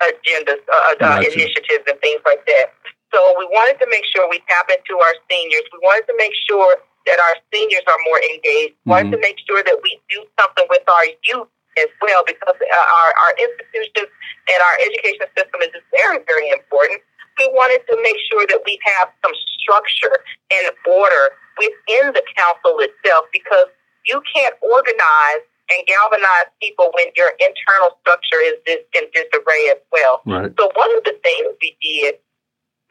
[0.03, 2.75] agendas, uh, uh, initiatives, and things like that.
[3.15, 5.65] So we wanted to make sure we tap into our seniors.
[5.73, 8.75] We wanted to make sure that our seniors are more engaged.
[8.85, 9.21] We wanted mm-hmm.
[9.21, 13.11] to make sure that we do something with our youth as well because uh, our,
[13.27, 14.09] our institutions
[14.49, 17.01] and our education system is very, very important.
[17.41, 20.21] We wanted to make sure that we have some structure
[20.53, 23.73] and order within the council itself because
[24.05, 29.81] you can't organize and galvanize people when your internal structure is this in disarray as
[29.91, 30.21] well.
[30.29, 30.53] Right.
[30.59, 32.21] So one of the things we did,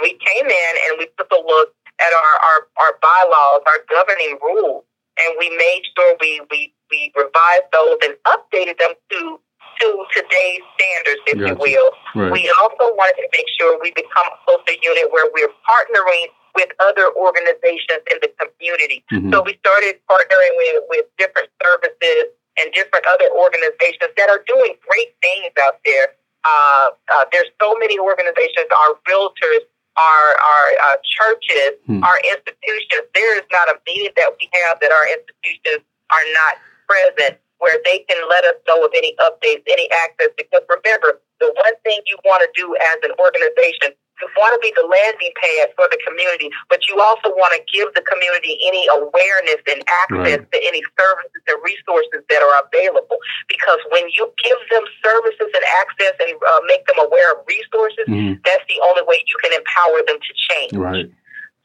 [0.01, 1.69] we came in and we took a look
[2.01, 4.83] at our, our, our bylaws, our governing rules,
[5.21, 9.39] and we made sure we, we, we revised those and updated them to
[9.79, 11.47] to today's standards, if gotcha.
[11.47, 11.89] you will.
[12.13, 12.31] Right.
[12.31, 16.69] We also wanted to make sure we become a closer unit where we're partnering with
[16.79, 19.03] other organizations in the community.
[19.11, 19.31] Mm-hmm.
[19.31, 24.77] So we started partnering with, with different services and different other organizations that are doing
[24.85, 26.13] great things out there.
[26.45, 29.65] Uh, uh, there's so many organizations, our realtors,
[29.97, 32.01] our our uh, churches, hmm.
[32.01, 33.05] our institutions.
[33.13, 36.53] There is not a meeting that we have that our institutions are not
[36.87, 40.33] present where they can let us know of any updates, any access.
[40.33, 44.61] Because remember, the one thing you want to do as an organization you want to
[44.61, 48.61] be the landing pad for the community, but you also want to give the community
[48.61, 50.51] any awareness and access right.
[50.53, 53.17] to any services and resources that are available.
[53.49, 58.05] Because when you give them services and access and uh, make them aware of resources,
[58.05, 58.37] mm-hmm.
[58.45, 60.73] that's the only way you can empower them to change.
[60.77, 61.09] Right.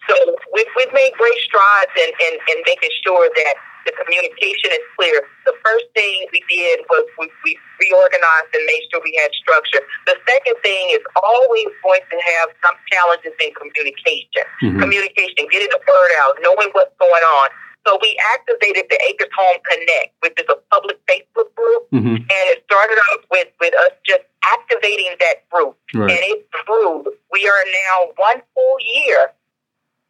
[0.09, 0.15] So
[0.55, 3.55] we've, we've made great strides in, in, in making sure that
[3.87, 5.23] the communication is clear.
[5.47, 9.81] The first thing we did was we, we reorganized and made sure we had structure.
[10.11, 14.45] The second thing is always going to have some challenges in communication.
[14.61, 14.83] Mm-hmm.
[14.83, 17.49] Communication, getting the word out, knowing what's going on.
[17.87, 22.19] So we activated the Acres Home Connect, which is a public Facebook group, mm-hmm.
[22.19, 25.79] and it started off with, with us just activating that group.
[25.95, 26.11] Right.
[26.11, 27.07] And it grew.
[27.31, 29.31] We are now one full year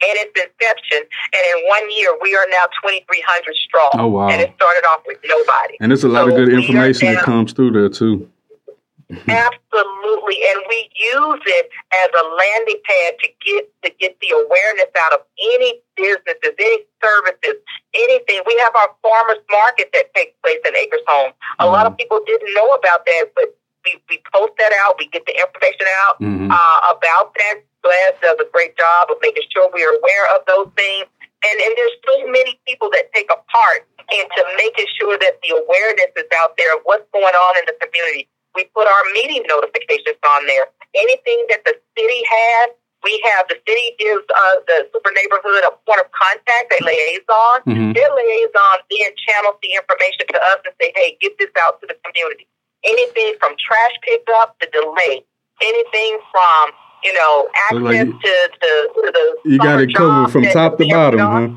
[0.03, 3.91] in its inception, and in one year we are now 2,300 strong.
[3.95, 4.29] Oh wow!
[4.29, 5.77] And it started off with nobody.
[5.81, 8.29] And there's a lot so of good information that comes through there too.
[9.09, 14.91] Absolutely, and we use it as a landing pad to get to get the awareness
[15.07, 17.63] out of any businesses, any services,
[17.95, 18.43] anything.
[18.47, 21.31] We have our farmers market that takes place in Acres Home.
[21.31, 21.73] A mm-hmm.
[21.73, 23.57] lot of people didn't know about that, but
[23.87, 24.99] we, we post that out.
[24.99, 26.51] We get the information out mm-hmm.
[26.51, 30.43] uh, about that Glass does a great job of making sure we are aware of
[30.51, 31.07] those things.
[31.47, 35.55] And, and there's so many people that take a part into making sure that the
[35.55, 38.27] awareness is out there of what's going on in the community.
[38.59, 40.67] We put our meeting notifications on there.
[40.99, 42.75] Anything that the city has,
[43.07, 47.71] we have the city gives uh, the super neighborhood a point of contact, a liaison.
[47.71, 47.95] Mm-hmm.
[47.95, 51.87] Their liaison then channels the information to us and say, hey, get this out to
[51.87, 52.51] the community.
[52.85, 55.25] Anything from trash pickup to delay,
[55.63, 56.73] anything from
[57.05, 60.89] you know, access like, to, to, to the you got it covered from top to
[60.89, 61.49] bottom, huh?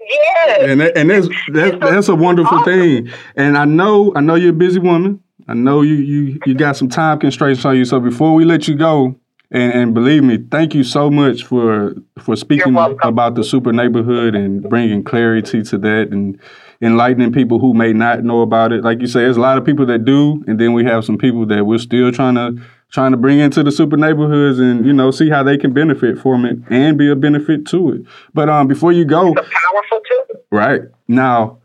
[0.00, 2.80] Yeah, and that, and that's that's that's a wonderful awesome.
[2.80, 3.12] thing.
[3.36, 5.22] And I know I know you're a busy woman.
[5.48, 7.84] I know you you you got some time constraints on you.
[7.84, 9.16] So before we let you go,
[9.50, 14.34] and, and believe me, thank you so much for for speaking about the super neighborhood
[14.34, 16.38] and bringing clarity to that and
[16.80, 18.84] enlightening people who may not know about it.
[18.84, 21.18] Like you say, there's a lot of people that do, and then we have some
[21.18, 22.60] people that we're still trying to
[22.90, 26.18] trying to bring into the super neighborhoods and you know see how they can benefit
[26.18, 28.02] from it and be a benefit to it.
[28.32, 30.24] But um, before you go, powerful too.
[30.50, 31.58] Right now,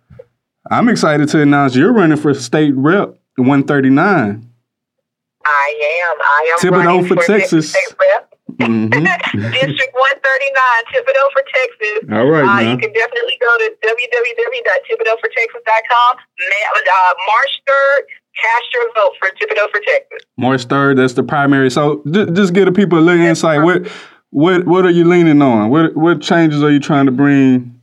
[0.70, 4.50] I'm excited to announce you're running for state rep 139.
[5.46, 6.18] I am.
[6.22, 6.60] I am.
[6.60, 7.72] Thibodeau for, for Texas.
[7.72, 8.33] State rep.
[8.58, 8.90] Mm-hmm.
[9.52, 12.06] District 139, Thibodaux for Texas.
[12.12, 12.46] All right.
[12.46, 16.18] Uh, you can definitely go to www.thibodauxfortexas.com.
[16.18, 18.02] Uh, March 3rd,
[18.36, 20.22] cast your vote for Thibodaux for Texas.
[20.38, 21.70] March 3rd, that's the primary.
[21.70, 23.64] So just give the people a little insight.
[23.64, 23.88] What,
[24.30, 25.70] what, what are you leaning on?
[25.70, 27.80] What, what changes are you trying to bring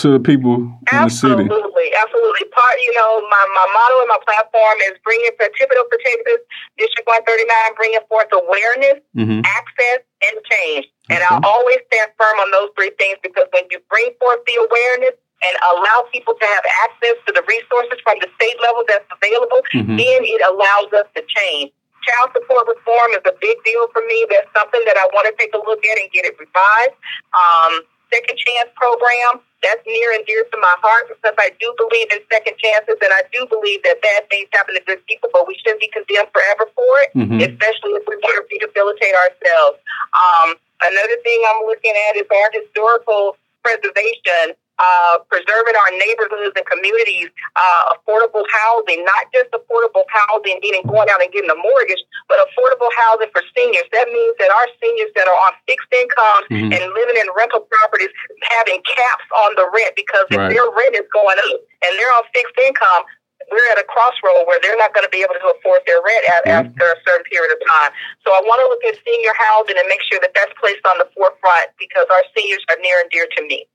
[0.00, 1.44] to the people in the city?
[1.44, 2.44] Absolutely, absolutely.
[2.48, 6.40] Part, you know, my, my motto and my platform is bringing for Thibodaux for Texas,
[6.80, 9.40] District 139, bringing forth awareness, mm-hmm.
[9.44, 10.88] access, and change.
[11.12, 11.20] And.
[11.28, 15.16] I'll always stand firm on those three things because when you bring forth the awareness
[15.44, 19.60] and allow people to have access to the resources from the state level that's available,
[19.76, 19.96] mm-hmm.
[19.98, 21.74] then it allows us to change.
[22.02, 24.26] Child support reform is a big deal for me.
[24.30, 26.98] That's something that I want to take a look at and get it revised.
[27.36, 29.40] Um, second chance program.
[29.64, 33.14] That's near and dear to my heart because I do believe in second chances, and
[33.14, 36.34] I do believe that bad things happen to good people, but we shouldn't be condemned
[36.34, 37.38] forever for it, mm-hmm.
[37.38, 39.78] especially if we want to rehabilitate ourselves.
[40.12, 46.66] Um, another thing I'm looking at is our historical preservation uh, preserving our neighborhoods and
[46.66, 52.02] communities, uh, affordable housing, not just affordable housing, meaning going out and getting a mortgage,
[52.26, 53.86] but affordable housing for seniors.
[53.92, 56.72] That means that our seniors that are on fixed incomes mm-hmm.
[56.72, 58.10] and living in rental properties
[58.58, 60.50] having caps on the rent because if right.
[60.50, 63.04] their rent is going up and they're on fixed income,
[63.50, 66.24] we're at a crossroad where they're not going to be able to afford their rent
[66.30, 66.58] at, mm-hmm.
[66.62, 67.90] after a certain period of time.
[68.22, 71.02] So I want to look at senior housing and make sure that that's placed on
[71.02, 73.66] the forefront because our seniors are near and dear to me.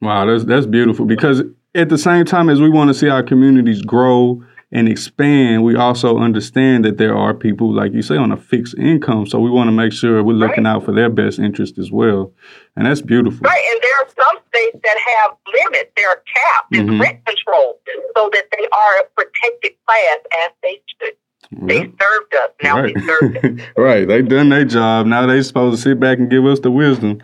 [0.00, 1.42] Wow, that's that's beautiful because
[1.74, 5.76] at the same time as we want to see our communities grow and expand, we
[5.76, 9.26] also understand that there are people, like you say, on a fixed income.
[9.26, 10.76] So we want to make sure we're looking right.
[10.76, 12.32] out for their best interest as well.
[12.76, 13.40] And that's beautiful.
[13.40, 13.64] Right.
[13.72, 17.00] And there are some states that have limits, there are caps and mm-hmm.
[17.00, 17.80] rent control
[18.14, 21.14] so that they are a protected class as they should.
[21.50, 22.50] They served us.
[22.62, 22.94] Now right.
[22.94, 23.66] they served us.
[23.76, 24.06] right.
[24.06, 25.06] They've done their job.
[25.06, 27.22] Now they're supposed to sit back and give us the wisdom.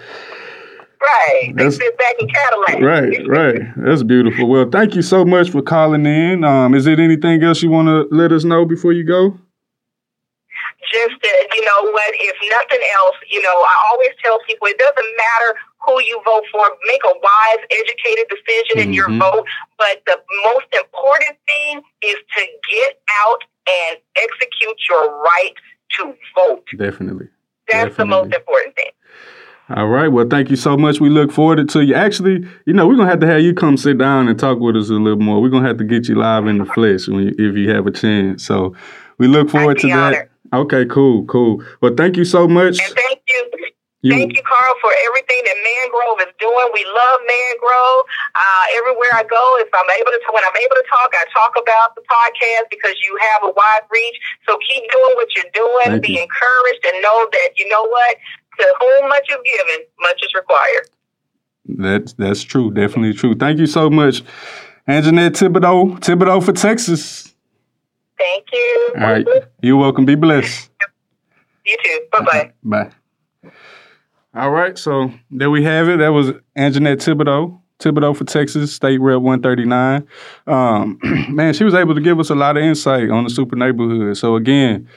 [1.05, 1.53] Right.
[1.57, 2.81] That's, they sit back in Cadillac.
[2.81, 3.61] Right, right.
[3.77, 4.49] That's beautiful.
[4.49, 6.45] Well, thank you so much for calling in.
[6.45, 9.39] Um, is there anything else you want to let us know before you go?
[10.93, 14.79] Just that, you know what, if nothing else, you know, I always tell people it
[14.79, 16.65] doesn't matter who you vote for.
[16.87, 18.89] Make a wise, educated decision mm-hmm.
[18.89, 19.21] in your mm-hmm.
[19.21, 19.45] vote.
[19.77, 25.55] But the most important thing is to get out and execute your right
[25.99, 26.65] to vote.
[26.79, 27.29] Definitely.
[27.69, 27.97] That's Definitely.
[27.97, 28.64] the most important.
[29.71, 30.09] All right.
[30.09, 31.01] Well, thank you so much.
[31.01, 31.95] We look forward to you.
[31.95, 34.77] Actually, you know, we're gonna have to have you come sit down and talk with
[34.77, 35.41] us a little more.
[35.41, 37.87] We're gonna have to get you live in the flesh when you, if you have
[37.87, 38.45] a chance.
[38.45, 38.75] So,
[39.17, 40.29] we look forward to that.
[40.53, 40.85] Okay.
[40.85, 41.25] Cool.
[41.25, 41.65] Cool.
[41.81, 42.79] Well, thank you so much.
[42.79, 43.51] And thank you.
[44.05, 46.69] You, Thank you, Carl, for everything that Mangrove is doing.
[46.77, 48.05] We love Mangrove.
[48.37, 51.57] Uh, everywhere I go, if I'm able to, when I'm able to talk, I talk
[51.57, 54.21] about the podcast because you have a wide reach.
[54.45, 55.97] So keep doing what you're doing.
[55.97, 56.23] Thank Be you.
[56.29, 58.21] encouraged and know that you know what
[58.59, 60.89] to whom much is given, much is required.
[61.67, 62.71] That's that's true.
[62.71, 63.35] Definitely true.
[63.35, 64.23] Thank you so much,
[64.89, 65.99] Anjanette Thibodeau.
[66.01, 67.35] Thibodeau for Texas.
[68.19, 68.93] Thank you.
[68.97, 69.27] All right.
[69.63, 70.05] You're welcome.
[70.05, 70.71] Be blessed.
[71.67, 72.01] You too.
[72.13, 72.53] Bye-bye.
[72.63, 72.91] Bye.
[74.35, 74.79] All right.
[74.79, 75.99] So there we have it.
[75.99, 77.61] That was Anjanette Thibodeau.
[77.81, 80.07] Thibodeau for Texas, State Rep 139.
[80.47, 80.99] Um,
[81.35, 84.17] man, she was able to give us a lot of insight on the super neighborhood.
[84.17, 84.89] So again,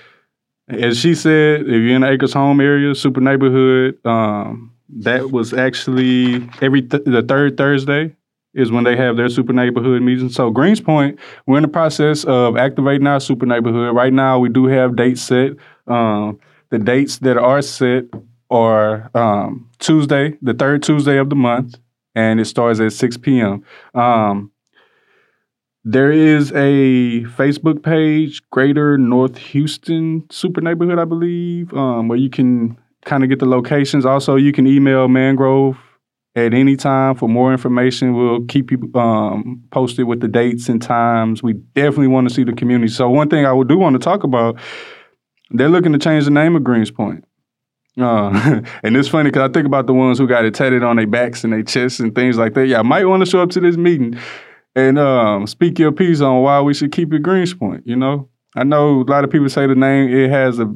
[0.70, 5.54] as she said, if you're in the Acres Home area, super neighborhood, um, that was
[5.54, 8.16] actually every th- the third Thursday
[8.54, 10.30] is when they have their super neighborhood meeting.
[10.30, 13.96] So Greenspoint, we're in the process of activating our super neighborhood.
[13.96, 15.52] Right now, we do have dates set.
[15.86, 18.06] Um, the dates that are set
[18.50, 21.78] are um, Tuesday, the third Tuesday of the month,
[22.16, 23.64] and it starts at 6 p.m.
[23.94, 24.52] Um,
[25.90, 32.30] there is a Facebook page, Greater North Houston Super Neighborhood, I believe, um, where you
[32.30, 34.06] can kind of get the locations.
[34.06, 35.78] Also, you can email Mangrove
[36.36, 38.14] at any time for more information.
[38.14, 41.42] We'll keep you um, posted with the dates and times.
[41.42, 42.92] We definitely want to see the community.
[42.92, 44.60] So, one thing I do want to talk about,
[45.52, 47.24] they're looking to change the name of Greenspoint.
[47.98, 50.98] Uh, and it's funny because I think about the ones who got it tatted on
[50.98, 52.68] their backs and their chests and things like that.
[52.68, 54.20] Yeah, I might want to show up to this meeting
[54.78, 57.82] and um, speak your piece on why we should keep it Greenspoint.
[57.86, 60.72] You know, I know a lot of people say the name it has a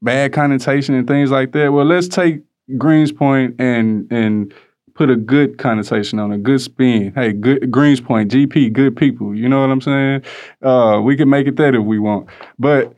[0.00, 1.70] bad connotation and things like that.
[1.70, 4.54] Well, let's take Greenspoint and and
[4.94, 7.12] put a good connotation on a good spin.
[7.14, 9.36] Hey, good Greenspoint, GP, good people.
[9.36, 10.22] You know what I'm saying?
[10.62, 12.94] Uh, we can make it that if we want, but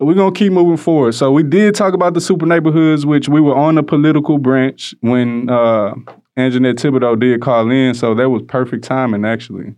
[0.00, 1.12] we're gonna keep moving forward.
[1.12, 4.94] So we did talk about the super neighborhoods, which we were on the political branch
[5.00, 5.94] when uh,
[6.40, 9.74] Anjanette Thibodeau did call in, so that was perfect timing actually.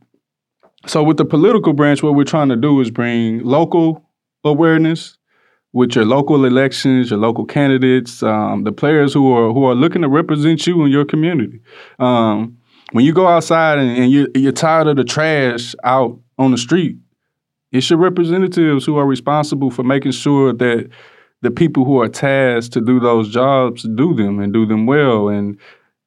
[0.87, 4.05] So with the political branch, what we're trying to do is bring local
[4.45, 5.17] awareness
[5.73, 10.03] with your local elections, your local candidates, um, the players who are who are looking
[10.03, 11.61] to represent you in your community.
[11.99, 12.59] Um,
[12.93, 16.59] when you go outside and, and you're, you're tired of the trash out on the
[16.59, 16.99] street,
[17.71, 20.91] it's your representatives who are responsible for making sure that
[21.41, 25.29] the people who are tasked to do those jobs do them and do them well
[25.29, 25.59] and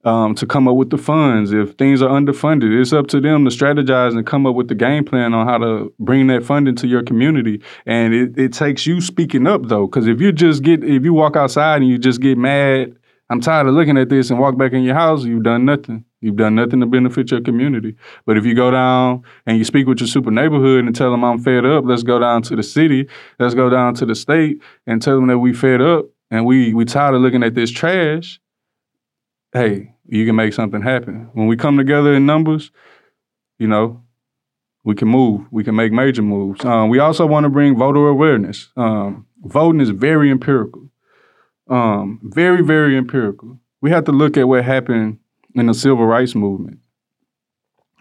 [0.06, 1.52] um, to come up with the funds.
[1.52, 4.76] If things are underfunded, it's up to them to strategize and come up with the
[4.76, 7.62] game plan on how to bring that funding to your community.
[7.86, 11.14] And it, it takes you speaking up though, because if you just get if you
[11.14, 12.96] walk outside and you just get mad,
[13.30, 16.06] I'm tired of looking at this and walk back in your house, you've done nothing.
[16.22, 17.96] You've done nothing to benefit your community.
[18.26, 21.24] But if you go down and you speak with your super neighborhood and tell them
[21.24, 23.08] I'm fed up, let's go down to the city,
[23.40, 26.74] let's go down to the state and tell them that we fed up and we
[26.76, 28.40] we tired of looking at this trash.
[29.54, 31.30] Hey, you can make something happen.
[31.34, 32.72] When we come together in numbers,
[33.58, 34.02] you know,
[34.84, 35.42] we can move.
[35.52, 36.64] We can make major moves.
[36.64, 38.70] Um, we also want to bring voter awareness.
[38.78, 40.90] Um, voting is very empirical,
[41.70, 43.60] um, very, very empirical.
[43.82, 45.20] We have to look at what happened
[45.56, 46.80] in the civil rights movement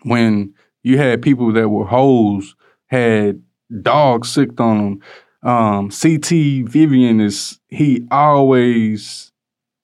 [0.02, 2.54] when you had people that were hoes,
[2.86, 3.42] had
[3.82, 5.50] dogs sicked on them.
[5.50, 9.32] Um, CT Vivian is he always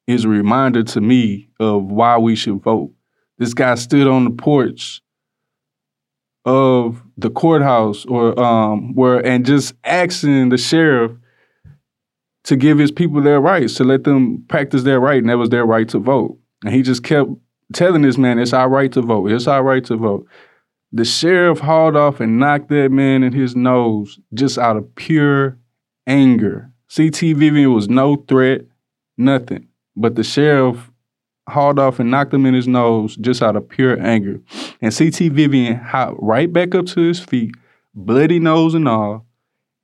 [0.07, 2.93] is a reminder to me of why we should vote.
[3.39, 5.01] This guy stood on the porch
[6.45, 11.13] of the courthouse or um where and just asking the sheriff
[12.45, 15.51] to give his people their rights, to let them practice their right, and that was
[15.51, 16.39] their right to vote.
[16.65, 17.31] And he just kept
[17.73, 19.31] telling this man, it's our right to vote.
[19.31, 20.27] It's our right to vote.
[20.93, 25.59] The sheriff hauled off and knocked that man in his nose just out of pure
[26.07, 26.73] anger.
[26.95, 28.63] CT Vivian was no threat,
[29.17, 29.69] nothing.
[29.97, 30.91] But the sheriff
[31.49, 34.41] hauled off and knocked him in his nose just out of pure anger.
[34.81, 37.53] And CT Vivian hopped right back up to his feet,
[37.95, 39.27] bloody nose and all,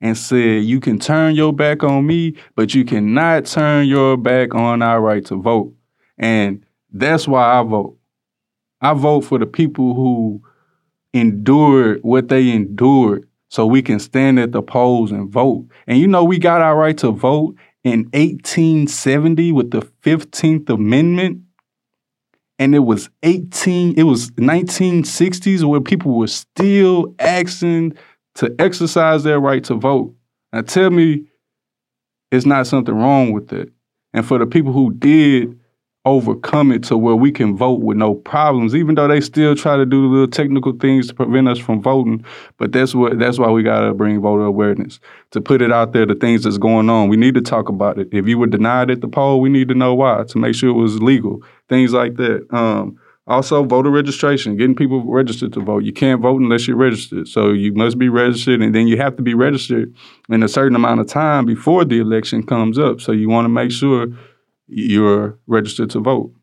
[0.01, 4.55] and said, You can turn your back on me, but you cannot turn your back
[4.55, 5.73] on our right to vote.
[6.17, 7.97] And that's why I vote.
[8.81, 10.41] I vote for the people who
[11.13, 15.65] endured what they endured so we can stand at the polls and vote.
[15.87, 21.41] And you know, we got our right to vote in 1870 with the 15th Amendment.
[22.59, 27.95] And it was 18, it was 1960s where people were still asking
[28.35, 30.15] to exercise their right to vote.
[30.51, 31.25] Now tell me
[32.31, 33.71] it's not something wrong with it.
[34.13, 35.59] And for the people who did
[36.07, 39.75] overcome it to where we can vote with no problems, even though they still try
[39.75, 42.23] to do little technical things to prevent us from voting.
[42.57, 44.99] But that's what that's why we gotta bring voter awareness
[45.31, 46.05] to put it out there.
[46.05, 48.07] The things that's going on, we need to talk about it.
[48.11, 50.69] If you were denied at the poll, we need to know why to make sure
[50.69, 51.43] it was legal.
[51.69, 52.47] Things like that.
[52.51, 52.97] Um,
[53.27, 55.83] also, voter registration, getting people registered to vote.
[55.83, 57.27] You can't vote unless you're registered.
[57.27, 59.93] So you must be registered, and then you have to be registered
[60.29, 63.01] in a certain amount of time before the election comes up.
[63.01, 64.07] So you want to make sure
[64.67, 66.33] you're registered to vote.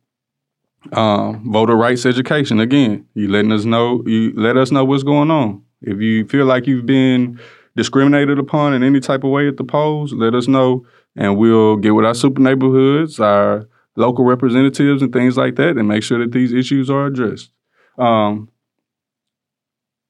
[0.93, 2.61] Um, voter rights education.
[2.61, 4.03] Again, you letting us know.
[4.07, 5.63] You let us know what's going on.
[5.81, 7.41] If you feel like you've been
[7.77, 11.77] discriminated upon in any type of way at the polls, let us know, and we'll
[11.77, 16.19] get with our super neighborhoods, our local representatives, and things like that, and make sure
[16.19, 17.51] that these issues are addressed.
[17.99, 18.51] Um,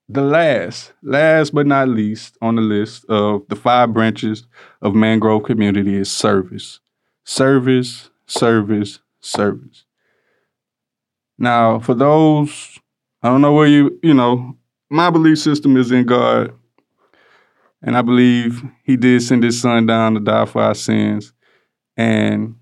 [0.08, 4.46] the last, last but not least on the list of the five branches
[4.82, 6.80] of mangrove community is service
[7.24, 9.84] service, service, service.
[11.38, 12.78] Now, for those,
[13.22, 14.56] I don't know where you, you know,
[14.90, 16.52] my belief system is in God.
[17.82, 21.32] And I believe he did send his son down to die for our sins.
[21.96, 22.56] And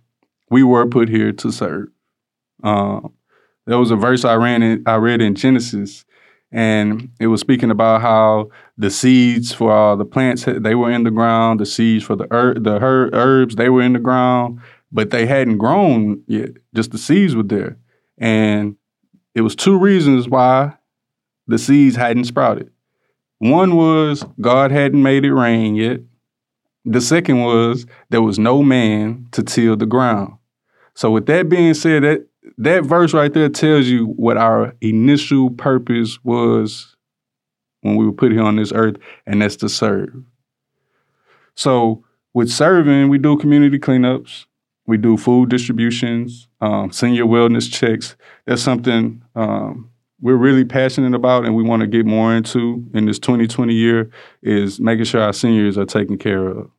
[0.50, 1.88] we were put here to serve.
[2.64, 3.12] Um,
[3.66, 6.04] there was a verse I ran in, I read in Genesis,
[6.52, 11.04] and it was speaking about how the seeds for all the plants they were in
[11.04, 14.60] the ground, the seeds for the er, the her- herbs they were in the ground,
[14.92, 16.50] but they hadn't grown yet.
[16.74, 17.78] Just the seeds were there,
[18.18, 18.76] and
[19.34, 20.74] it was two reasons why
[21.46, 22.70] the seeds hadn't sprouted.
[23.38, 26.00] One was God hadn't made it rain yet.
[26.84, 30.34] The second was there was no man to till the ground.
[30.94, 32.26] So with that being said, that
[32.58, 36.96] that verse right there tells you what our initial purpose was
[37.82, 40.10] when we were put here on this earth, and that's to serve.
[41.54, 44.46] So with serving, we do community cleanups,
[44.86, 48.16] we do food distributions, um, senior wellness checks.
[48.46, 49.90] That's something um,
[50.20, 54.10] we're really passionate about, and we want to get more into in this 2020 year
[54.42, 56.70] is making sure our seniors are taken care of.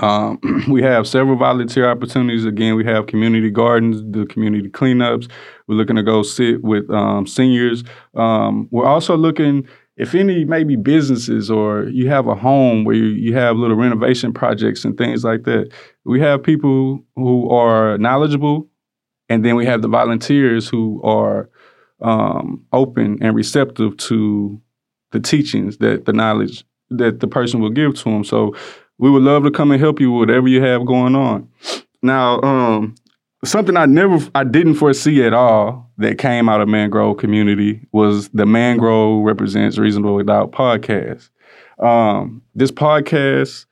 [0.00, 2.44] Um, we have several volunteer opportunities.
[2.44, 5.30] Again, we have community gardens, the community cleanups.
[5.66, 7.84] We're looking to go sit with um, seniors.
[8.14, 9.68] Um, we're also looking
[10.00, 14.32] if any maybe businesses or you have a home where you, you have little renovation
[14.32, 15.70] projects and things like that.
[16.06, 18.66] We have people who are knowledgeable,
[19.28, 21.50] and then we have the volunteers who are
[22.00, 24.58] um, open and receptive to
[25.12, 28.24] the teachings that the knowledge that the person will give to them.
[28.24, 28.56] So
[29.00, 31.48] we would love to come and help you with whatever you have going on.
[32.02, 32.94] Now, um,
[33.42, 38.28] something I never, I didn't foresee at all that came out of Mangrove community was
[38.28, 41.30] the Mangrove Represents Reasonable Doubt podcast.
[41.78, 43.64] Um, this podcast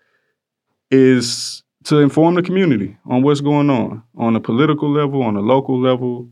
[0.90, 5.40] is to inform the community on what's going on on a political level, on a
[5.40, 6.30] local level.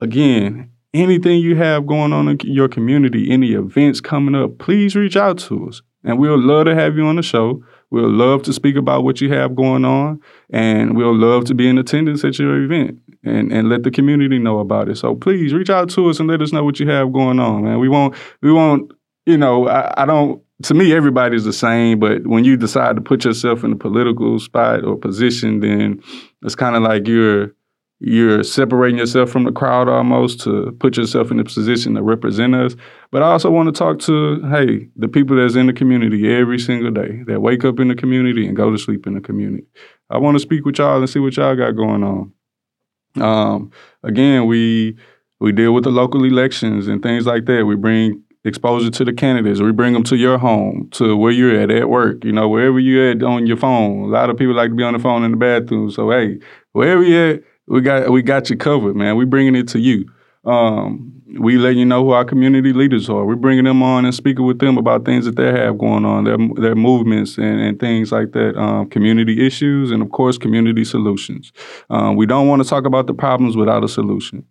[0.00, 5.16] Again, anything you have going on in your community, any events coming up, please reach
[5.16, 7.62] out to us And we'll love to have you on the show.
[7.90, 10.20] We'll love to speak about what you have going on,
[10.50, 14.38] and we'll love to be in attendance at your event and, and let the community
[14.38, 14.96] know about it.
[14.96, 17.64] So please reach out to us and let us know what you have going on,
[17.64, 17.78] man.
[17.78, 18.92] We won't we won't
[19.26, 23.02] you know I, I don't to me everybody's the same, but when you decide to
[23.02, 26.02] put yourself in a political spot or position, then
[26.42, 27.52] it's kind of like you're
[28.00, 32.54] you're separating yourself from the crowd almost to put yourself in a position to represent
[32.54, 32.74] us.
[33.10, 36.58] But I also want to talk to, hey, the people that's in the community every
[36.58, 39.64] single day that wake up in the community and go to sleep in the community.
[40.10, 42.32] I want to speak with y'all and see what y'all got going on.
[43.20, 43.70] Um,
[44.02, 44.96] again, we
[45.40, 47.64] we deal with the local elections and things like that.
[47.64, 49.60] We bring exposure to the candidates.
[49.60, 52.24] We bring them to your home, to where you're at at work.
[52.24, 54.04] You know, wherever you're at on your phone.
[54.04, 55.90] A lot of people like to be on the phone in the bathroom.
[55.90, 56.38] So hey,
[56.72, 59.16] wherever you're at we got we got you covered, man.
[59.16, 60.06] We bringing it to you.
[60.44, 63.24] Um, we let you know who our community leaders are.
[63.24, 66.24] We're bringing them on and speaking with them about things that they have going on,
[66.24, 70.84] their their movements and, and things like that, um, community issues, and of course, community
[70.84, 71.52] solutions.
[71.90, 74.44] Um, we don't want to talk about the problems without a solution.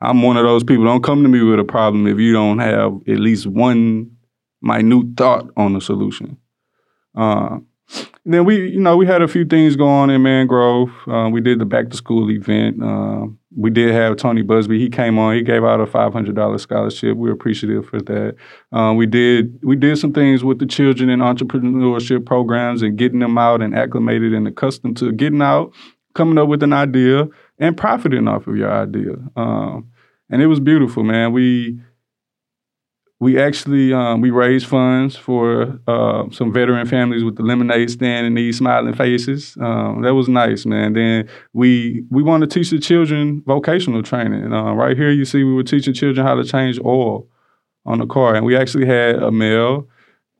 [0.00, 0.84] I'm one of those people.
[0.84, 4.10] Don't come to me with a problem if you don't have at least one
[4.62, 6.38] minute thought on the solution.
[7.14, 7.58] Uh,
[8.24, 10.90] then we, you know, we had a few things going on in Mangrove.
[11.06, 12.82] Uh, we did the back to school event.
[12.82, 14.78] Uh, we did have Tony Buzbee.
[14.78, 15.34] He came on.
[15.34, 17.16] He gave out a five hundred dollars scholarship.
[17.16, 18.36] We are appreciative for that.
[18.72, 23.20] Uh, we did we did some things with the children in entrepreneurship programs and getting
[23.20, 25.74] them out and acclimated and accustomed to getting out,
[26.14, 29.12] coming up with an idea and profiting off of your idea.
[29.36, 29.90] Um,
[30.30, 31.32] and it was beautiful, man.
[31.32, 31.78] We
[33.24, 38.26] we actually um, we raised funds for uh, some veteran families with the lemonade stand
[38.26, 39.56] and these smiling faces.
[39.58, 40.92] Um, that was nice, man.
[40.92, 44.52] Then we we want to teach the children vocational training.
[44.52, 47.26] Uh, right here, you see, we were teaching children how to change oil
[47.86, 49.88] on the car, and we actually had a male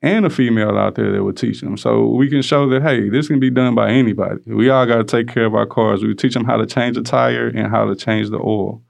[0.02, 1.78] and a female out there that would teach them.
[1.78, 4.42] So we can show that hey, this can be done by anybody.
[4.44, 6.02] We all got to take care of our cars.
[6.02, 8.82] We teach them how to change a tire and how to change the oil.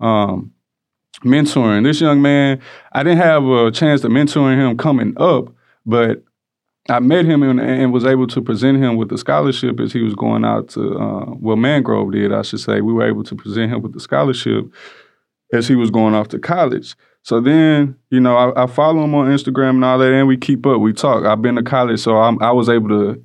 [0.00, 0.52] Um,
[1.24, 1.84] mentoring.
[1.84, 2.60] This young man,
[2.92, 5.52] I didn't have a chance to mentor him coming up,
[5.84, 6.22] but
[6.90, 10.00] I met him and, and, was able to present him with the scholarship as he
[10.00, 12.80] was going out to, uh, well, Mangrove did, I should say.
[12.80, 14.72] We were able to present him with the scholarship
[15.52, 16.94] as he was going off to college.
[17.22, 20.38] So then, you know, I, I follow him on Instagram and all that, and we
[20.38, 20.80] keep up.
[20.80, 21.26] We talk.
[21.26, 23.22] I've been to college, so I'm, I was able to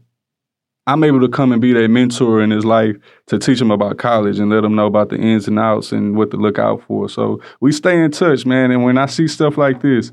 [0.85, 2.95] I'm able to come and be that mentor in his life
[3.27, 6.17] to teach him about college and let him know about the ins and outs and
[6.17, 7.07] what to look out for.
[7.07, 8.69] So we stay in touch, man.
[8.71, 10.11] And when I see stuff like this,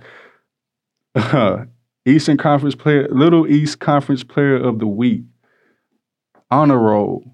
[2.06, 5.22] Eastern Conference player, Little East Conference Player of the Week,
[6.50, 7.24] honor roll.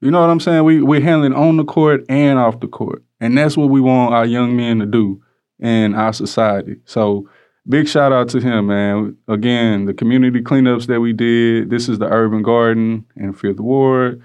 [0.00, 0.64] You know what I'm saying?
[0.64, 4.14] We we're handling on the court and off the court, and that's what we want
[4.14, 5.22] our young men to do
[5.58, 6.76] in our society.
[6.84, 7.28] So
[7.68, 9.16] big shout out to him, man.
[9.28, 11.70] Again, the community cleanups that we did.
[11.70, 14.22] This is the Urban Garden in Fifth Ward.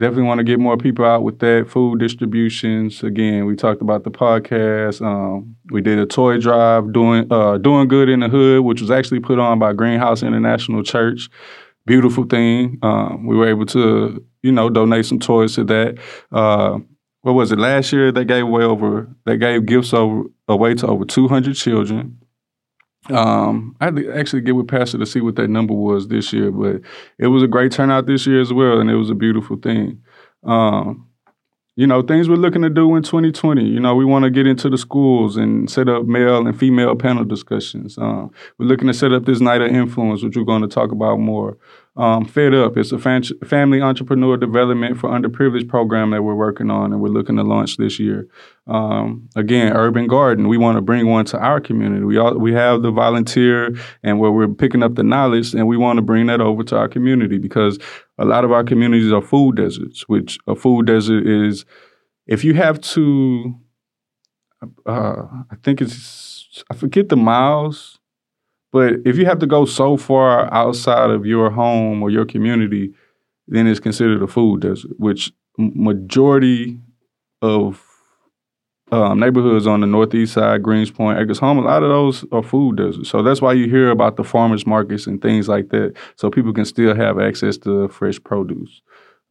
[0.00, 1.66] Definitely want to get more people out with that.
[1.68, 3.02] Food distributions.
[3.04, 5.00] Again, we talked about the podcast.
[5.00, 8.90] Um, we did a toy drive, doing uh, doing good in the hood, which was
[8.90, 11.30] actually put on by Greenhouse International Church.
[11.86, 12.78] Beautiful thing.
[12.82, 15.98] Um, we were able to, you know, donate some toys to that.
[16.32, 16.78] Uh,
[17.20, 18.10] what was it last year?
[18.10, 19.08] They gave away over.
[19.26, 22.18] They gave gifts over away to over 200 children.
[23.10, 26.32] Um, I had to actually get with Pastor to see what that number was this
[26.32, 26.80] year, but
[27.18, 30.02] it was a great turnout this year as well, and it was a beautiful thing.
[30.42, 31.06] Um,
[31.76, 33.64] you know, things we're looking to do in 2020.
[33.64, 36.94] You know, we want to get into the schools and set up male and female
[36.94, 37.98] panel discussions.
[37.98, 40.92] Um, we're looking to set up this night of influence, which we're going to talk
[40.92, 41.58] about more.
[41.96, 46.92] Um, Fed Up, it's a family entrepreneur development for underprivileged program that we're working on
[46.92, 48.26] and we're looking to launch this year.
[48.66, 52.04] Um, again, Urban Garden, we want to bring one to our community.
[52.04, 55.76] We all, we have the volunteer and where we're picking up the knowledge and we
[55.76, 57.78] want to bring that over to our community because
[58.18, 61.64] a lot of our communities are food deserts, which a food desert is
[62.26, 63.54] if you have to,
[64.84, 67.93] uh, I think it's, I forget the miles,
[68.74, 72.92] but if you have to go so far outside of your home or your community,
[73.46, 76.80] then it's considered a food desert, which majority
[77.40, 77.86] of
[78.90, 82.78] um, neighborhoods on the northeast side, Greenspoint, Acres Home, a lot of those are food
[82.78, 83.10] deserts.
[83.10, 86.52] So that's why you hear about the farmers markets and things like that, so people
[86.52, 88.82] can still have access to fresh produce.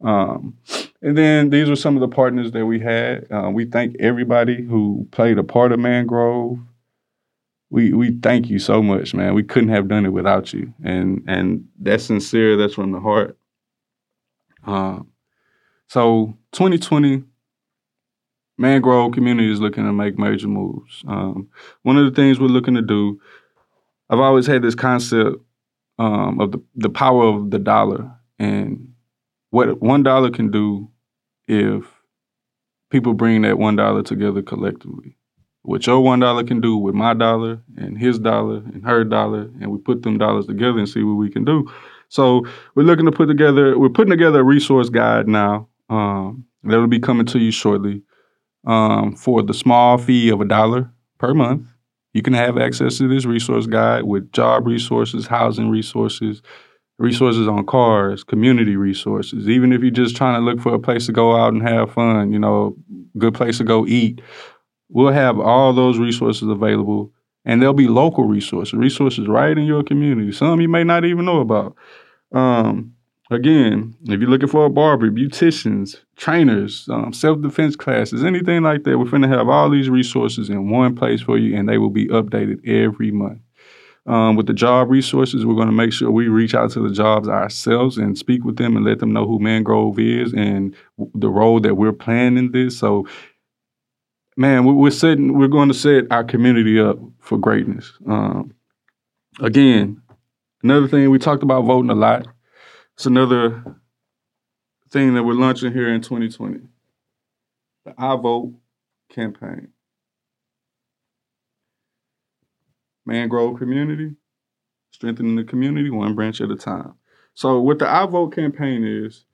[0.02, 0.56] Um,
[1.02, 3.30] and then these are some of the partners that we had.
[3.30, 6.60] Uh, we thank everybody who played a part of Mangrove
[7.74, 9.34] we we thank you so much, man.
[9.34, 12.56] We couldn't have done it without you, and and that's sincere.
[12.56, 13.36] That's from the heart.
[14.64, 15.00] Uh,
[15.88, 17.24] so 2020,
[18.56, 21.02] Mangrove community is looking to make major moves.
[21.08, 21.48] Um,
[21.82, 23.20] one of the things we're looking to do
[24.08, 25.38] I've always had this concept
[25.98, 28.92] um, of the, the power of the dollar and
[29.50, 30.88] what one dollar can do
[31.48, 31.84] if
[32.90, 35.16] people bring that one dollar together collectively.
[35.64, 39.50] What your one dollar can do with my dollar and his dollar and her dollar,
[39.60, 41.70] and we put them dollars together and see what we can do.
[42.10, 46.78] So we're looking to put together, we're putting together a resource guide now um, that
[46.78, 48.02] will be coming to you shortly
[48.66, 51.66] um, for the small fee of a dollar per month.
[52.12, 56.42] You can have access to this resource guide with job resources, housing resources,
[56.98, 59.48] resources on cars, community resources.
[59.48, 61.92] Even if you're just trying to look for a place to go out and have
[61.92, 62.76] fun, you know,
[63.18, 64.20] good place to go eat,
[64.88, 67.12] we'll have all those resources available.
[67.46, 70.32] And there'll be local resources, resources right in your community.
[70.32, 71.76] Some you may not even know about.
[72.32, 72.94] Um,
[73.30, 78.84] Again, if you're looking for a barber, beauticians, trainers, um, self defense classes, anything like
[78.84, 81.78] that, we're going to have all these resources in one place for you, and they
[81.78, 83.40] will be updated every month.
[84.06, 86.94] Um, with the job resources, we're going to make sure we reach out to the
[86.94, 90.74] jobs ourselves and speak with them and let them know who Mangrove is and
[91.14, 92.78] the role that we're playing in this.
[92.78, 93.08] So,
[94.36, 97.92] man, we're setting, we're going to set our community up for greatness.
[98.06, 98.54] Um,
[99.40, 100.02] again,
[100.62, 102.26] another thing we talked about voting a lot.
[102.94, 103.62] It's another
[104.90, 106.60] thing that we're launching here in 2020
[107.84, 108.54] the I Vote
[109.10, 109.68] campaign.
[113.04, 114.14] Mangrove community,
[114.90, 116.94] strengthening the community one branch at a time.
[117.34, 119.26] So, what the I Vote campaign is,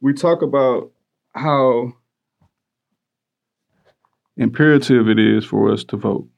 [0.00, 0.92] we talk about
[1.34, 1.94] how
[4.36, 6.28] imperative it is for us to vote.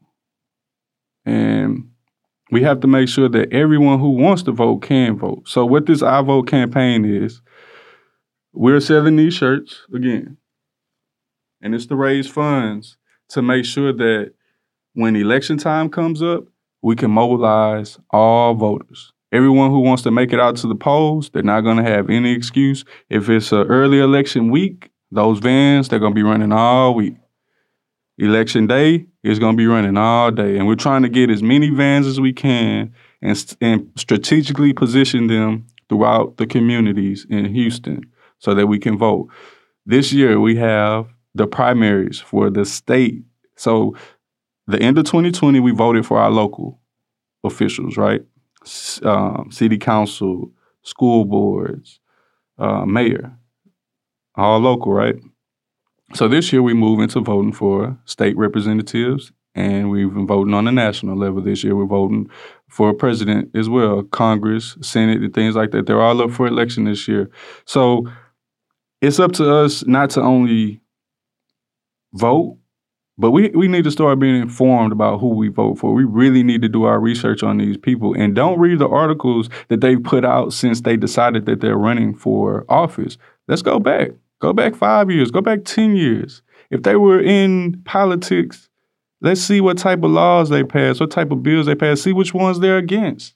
[1.25, 1.91] And
[2.51, 5.49] we have to make sure that everyone who wants to vote can vote.
[5.49, 7.43] So what this I Vote campaign is,
[8.53, 10.39] we're selling these shirts again.
[11.61, 12.97] And it's to raise funds
[13.31, 14.33] to make sure that
[14.95, 16.45] when election time comes up,
[16.81, 19.13] we can mobilize all voters.
[19.31, 22.09] Everyone who wants to make it out to the polls, they're not going to have
[22.09, 22.85] any excuse.
[23.11, 27.17] If it's an early election week, those vans, they're going to be running all week.
[28.19, 31.43] Election day is going to be running all day, and we're trying to get as
[31.43, 32.93] many vans as we can
[33.23, 38.03] and, and strategically position them throughout the communities in Houston
[38.39, 39.29] so that we can vote.
[39.87, 43.23] This year we have the primaries for the state.
[43.57, 43.97] So
[44.67, 46.81] the end of 2020, we voted for our local
[47.45, 48.23] officials, right?
[49.03, 50.51] Um, city council,
[50.83, 52.01] school boards,
[52.59, 53.33] uh, mayor,
[54.35, 55.17] all local, right?
[56.15, 60.65] So this year we move into voting for state representatives, and we've been voting on
[60.65, 61.43] the national level.
[61.43, 62.31] This year we're voting
[62.69, 65.87] for a president as well, Congress, Senate, and things like that.
[65.87, 67.31] They're all up for election this year.
[67.67, 68.07] So
[69.03, 70.81] it's up to us not to only
[72.15, 72.57] vote,
[73.19, 75.93] but we, we need to start being informed about who we vote for.
[75.93, 79.51] We really need to do our research on these people and don't read the articles
[79.69, 83.19] that they've put out since they decided that they're running for office.
[83.47, 84.13] Let's go back.
[84.41, 86.43] Go back five years, go back 10 years.
[86.71, 88.69] If they were in politics,
[89.21, 92.13] let's see what type of laws they pass, what type of bills they pass, see
[92.13, 93.35] which ones they're against.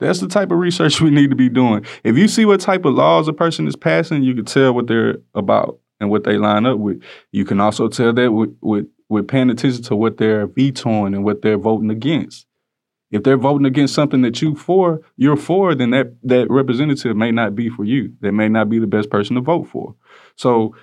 [0.00, 1.84] That's the type of research we need to be doing.
[2.02, 4.86] If you see what type of laws a person is passing, you can tell what
[4.86, 7.02] they're about and what they line up with.
[7.32, 11.24] You can also tell that with, with, with paying attention to what they're vetoing and
[11.24, 12.46] what they're voting against.
[13.10, 17.30] If they're voting against something that you for, you're for, then that that representative may
[17.30, 18.12] not be for you.
[18.20, 19.94] They may not be the best person to vote for.
[20.36, 20.74] So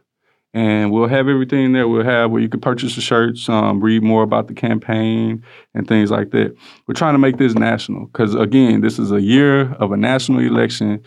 [0.54, 1.88] and we'll have everything there.
[1.88, 5.44] We'll have where you can purchase the shirts, um, read more about the campaign,
[5.74, 6.56] and things like that.
[6.88, 10.40] We're trying to make this national because, again, this is a year of a national
[10.40, 11.04] election.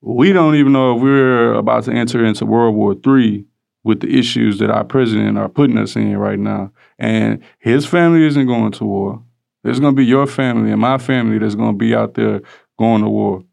[0.00, 3.44] We don't even know if we're about to enter into World War III
[3.84, 6.72] with the issues that our president are putting us in right now.
[6.98, 9.22] And his family isn't going to war.
[9.62, 12.40] There's going to be your family and my family that's going to be out there
[12.78, 13.44] going to war.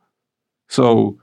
[0.69, 1.19] So,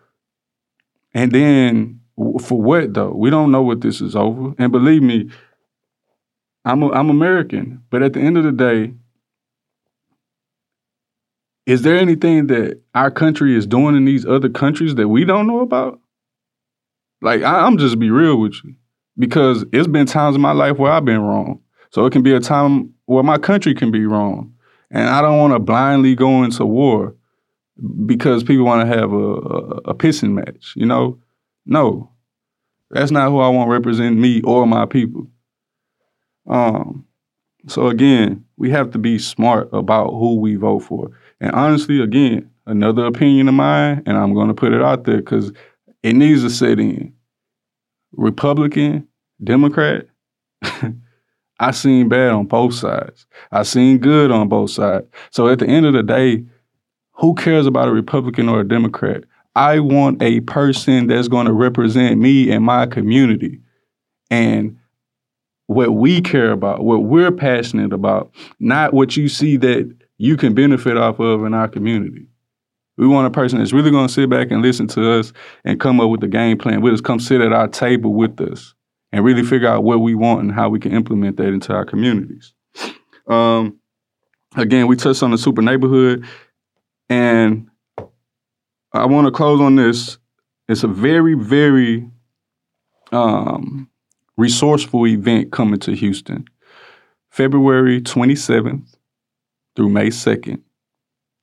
[1.14, 3.12] and then for what though?
[3.12, 4.54] We don't know what this is over.
[4.58, 5.30] And believe me,
[6.64, 8.94] I'm a, I'm American, but at the end of the day,
[11.66, 15.46] is there anything that our country is doing in these other countries that we don't
[15.46, 16.00] know about?
[17.20, 18.74] Like I, I'm just be real with you,
[19.18, 21.60] because it's been times in my life where I've been wrong.
[21.90, 24.54] So it can be a time where my country can be wrong,
[24.90, 27.14] and I don't want to blindly go into war
[28.06, 30.74] because people want to have a, a, a pissing match.
[30.76, 31.18] You know,
[31.66, 32.10] no,
[32.90, 35.26] that's not who I want represent me or my people.
[36.46, 37.06] Um,
[37.66, 41.10] so again, we have to be smart about who we vote for.
[41.40, 45.16] And honestly, again, another opinion of mine, and I'm going to put it out there
[45.16, 45.52] because
[46.02, 47.14] it needs to set in.
[48.12, 49.08] Republican,
[49.42, 50.06] Democrat,
[51.60, 53.26] I seen bad on both sides.
[53.50, 55.06] I seen good on both sides.
[55.30, 56.44] So at the end of the day,
[57.12, 59.24] who cares about a Republican or a Democrat?
[59.54, 63.60] I want a person that's going to represent me and my community.
[64.30, 64.78] And
[65.66, 70.54] what we care about, what we're passionate about, not what you see that you can
[70.54, 72.26] benefit off of in our community.
[72.96, 75.32] We want a person that's really going to sit back and listen to us
[75.64, 78.40] and come up with the game plan with us, come sit at our table with
[78.40, 78.74] us
[79.12, 81.84] and really figure out what we want and how we can implement that into our
[81.84, 82.52] communities.
[83.26, 83.78] Um,
[84.56, 86.26] again, we touched on the super neighborhood,
[87.08, 87.68] and
[88.94, 90.18] I want to close on this.
[90.68, 92.08] It's a very, very
[93.10, 93.90] um,
[94.36, 96.44] resourceful event coming to Houston,
[97.28, 98.94] February 27th
[99.74, 100.60] through May 2nd.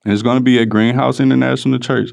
[0.04, 2.10] And it's going to be at Greenhouse International Church.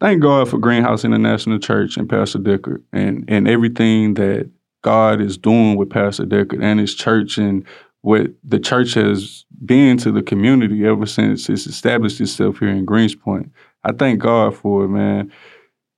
[0.00, 4.48] Thank God for Greenhouse International Church and Pastor Deckard and, and everything that
[4.82, 7.66] God is doing with Pastor Deckard and his church and
[8.02, 12.86] what the church has been to the community ever since it's established itself here in
[12.86, 13.50] Greenspoint.
[13.84, 15.32] I thank God for it, man.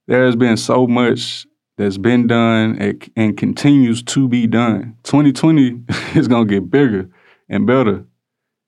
[0.06, 4.96] There has been so much that's been done and, and continues to be done.
[5.04, 5.80] 2020
[6.14, 7.08] is to get bigger
[7.48, 8.04] and better.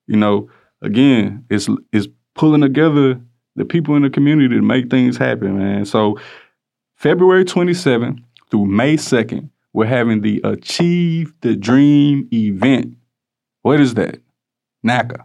[0.06, 0.50] You know,
[0.82, 3.20] again, it's it's pulling together
[3.56, 5.84] the people in the community to make things happen, man.
[5.84, 6.18] So
[6.96, 8.18] February 27th
[8.50, 12.96] through May 2nd, we're having the Achieve the Dream event.
[13.62, 14.20] What is that?
[14.86, 15.24] NACA.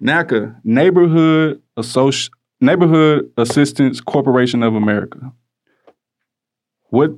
[0.00, 2.30] NACA, Neighborhood Associ-
[2.64, 5.32] Neighborhood Assistance Corporation of America.
[6.88, 7.10] What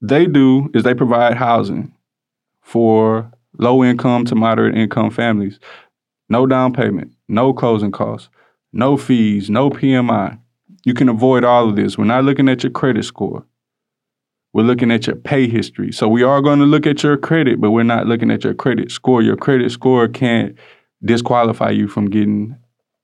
[0.00, 1.92] they do is they provide housing
[2.62, 5.58] for low income to moderate income families.
[6.28, 8.28] No down payment, no closing costs,
[8.72, 10.38] no fees, no PMI.
[10.84, 11.98] You can avoid all of this.
[11.98, 13.44] We're not looking at your credit score.
[14.52, 15.90] We're looking at your pay history.
[15.90, 18.54] So we are going to look at your credit, but we're not looking at your
[18.54, 19.22] credit score.
[19.22, 20.56] Your credit score can't
[21.04, 22.56] disqualify you from getting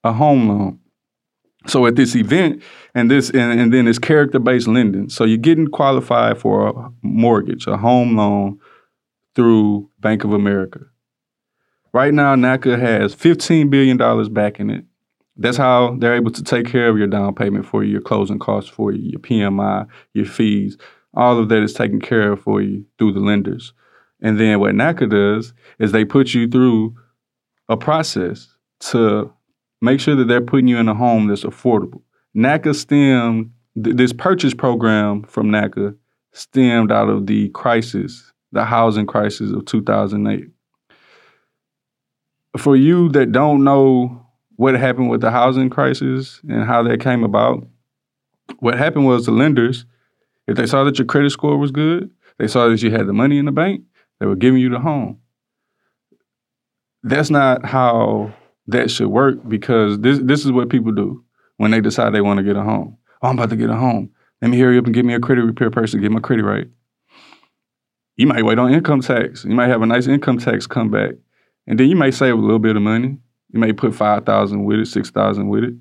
[0.05, 0.79] a home loan.
[1.67, 2.63] So at this event,
[2.95, 5.11] and this and, and then it's character-based lending.
[5.11, 8.59] So you're getting qualified for a mortgage, a home loan
[9.35, 10.81] through Bank of America.
[11.93, 14.85] Right now, NACA has $15 billion backing it.
[15.37, 18.39] That's how they're able to take care of your down payment for you, your closing
[18.39, 20.77] costs for you, your PMI, your fees.
[21.15, 23.73] All of that is taken care of for you through the lenders.
[24.23, 26.95] And then what NACA does is they put you through
[27.69, 28.49] a process
[28.81, 29.33] to
[29.81, 32.03] make sure that they're putting you in a home that's affordable.
[32.37, 33.51] NACA stemmed,
[33.83, 35.97] th- this purchase program from NACA
[36.33, 40.49] stemmed out of the crisis, the housing crisis of 2008
[42.59, 44.27] for you that don't know
[44.57, 47.67] what happened with the housing crisis and how that came about,
[48.59, 49.87] what happened was the lenders,
[50.47, 53.13] if they saw that your credit score was good, they saw that you had the
[53.13, 53.83] money in the bank,
[54.19, 55.19] they were giving you the home.
[57.03, 58.35] That's not how
[58.73, 61.25] that should work because this this is what people do
[61.57, 62.97] when they decide they want to get a home.
[63.23, 64.11] Oh, I'm about to get a home.
[64.41, 66.67] Let me hurry up and get me a credit repair person, get my credit right.
[68.17, 69.45] You might wait on income tax.
[69.45, 71.13] You might have a nice income tax come back
[71.67, 73.17] and then you may save a little bit of money.
[73.53, 75.75] You may put five thousand with it, six thousand with it.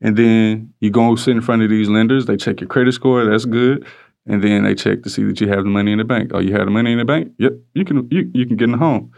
[0.00, 3.24] And then you go sit in front of these lenders, they check your credit score,
[3.24, 3.86] that's good.
[4.26, 6.30] And then they check to see that you have the money in the bank.
[6.32, 7.32] Oh, you have the money in the bank?
[7.38, 9.12] Yep, you can you, you can get in the home.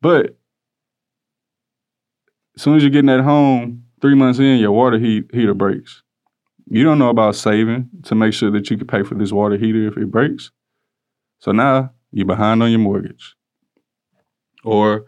[0.00, 0.38] But
[2.56, 6.02] as soon as you're getting at home, three months in, your water heat, heater breaks.
[6.66, 9.56] You don't know about saving to make sure that you can pay for this water
[9.56, 10.50] heater if it breaks.
[11.40, 13.36] So now you're behind on your mortgage
[14.64, 15.04] or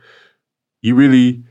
[0.83, 1.43] you really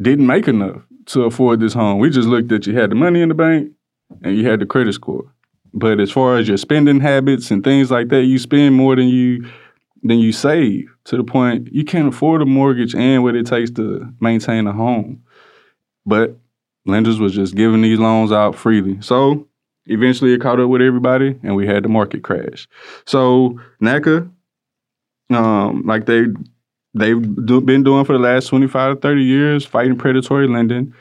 [0.00, 1.98] didn't make enough to afford this home.
[1.98, 3.72] We just looked at you had the money in the bank
[4.22, 5.32] and you had the credit score.
[5.72, 9.08] But as far as your spending habits and things like that, you spend more than
[9.08, 9.50] you
[10.02, 13.70] than you save to the point you can't afford a mortgage and what it takes
[13.72, 15.23] to maintain a home.
[16.06, 16.36] But
[16.86, 19.00] lenders was just giving these loans out freely.
[19.00, 19.46] So
[19.86, 22.68] eventually it caught up with everybody and we had the market crash.
[23.06, 24.30] So NACA,
[25.30, 26.24] um, like they
[26.94, 30.94] they've do, been doing for the last 25 to 30 years, fighting predatory lending.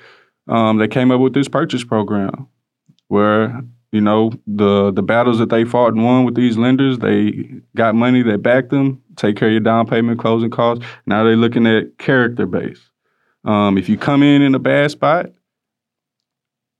[0.48, 2.48] Um, they came up with this purchase program
[3.08, 7.50] where, you know, the the battles that they fought and won with these lenders, they
[7.76, 10.84] got money that backed them, take care of your down payment, closing costs.
[11.06, 12.90] Now they're looking at character base.
[13.44, 15.28] Um, if you come in in a bad spot,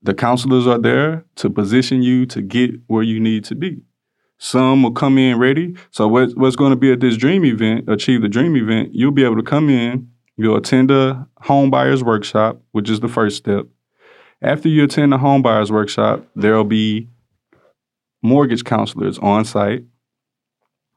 [0.02, 3.82] the counselors are there to position you to get where you need to be.
[4.38, 5.74] Some will come in ready.
[5.90, 9.12] So what, what's going to be at this dream event, achieve the dream event, you'll
[9.12, 13.36] be able to come in, you'll attend a home buyers workshop, which is the first
[13.36, 13.66] step.
[14.42, 17.08] After you attend the home buyers workshop, there'll be
[18.22, 19.84] mortgage counselors on site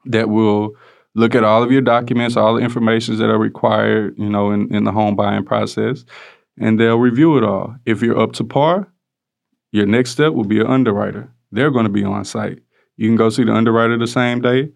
[0.04, 0.74] that will
[1.18, 4.72] look at all of your documents, all the information that are required, you know, in,
[4.72, 6.04] in the home buying process,
[6.60, 7.74] and they'll review it all.
[7.84, 8.90] If you're up to par,
[9.72, 11.28] your next step will be an underwriter.
[11.50, 12.60] They're going to be on site.
[12.96, 14.70] You can go see the underwriter the same day.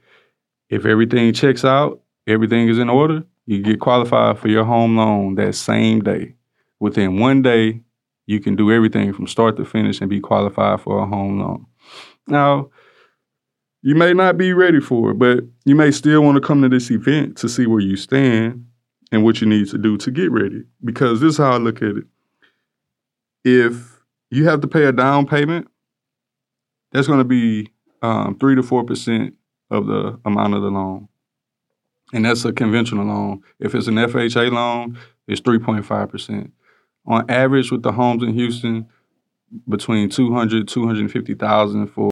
[0.69, 5.37] If everything checks out, everything is in order, you get qualified for your home loan
[5.37, 6.35] that same day.
[6.81, 7.83] Within one day,
[8.27, 11.67] you can do everything from start to finish and be qualified for a home loan.
[12.27, 12.71] Now,
[13.83, 16.69] you may not be ready for it, but you may still want to come to
[16.69, 18.65] this event to see where you stand
[19.11, 20.65] and what you need to do to get ready.
[20.85, 22.05] Because this is how I look at it.
[23.45, 25.69] If you have to pay a down payment,
[26.93, 27.71] that's going to be
[28.03, 29.35] um, three to four percent
[29.71, 31.09] of the amount of the loan,
[32.13, 33.43] and that's a conventional loan.
[33.59, 36.53] If it's an FHA loan, it's three point five percent.
[37.07, 38.87] On average, with the homes in Houston,
[39.69, 42.11] between 200 250,000 for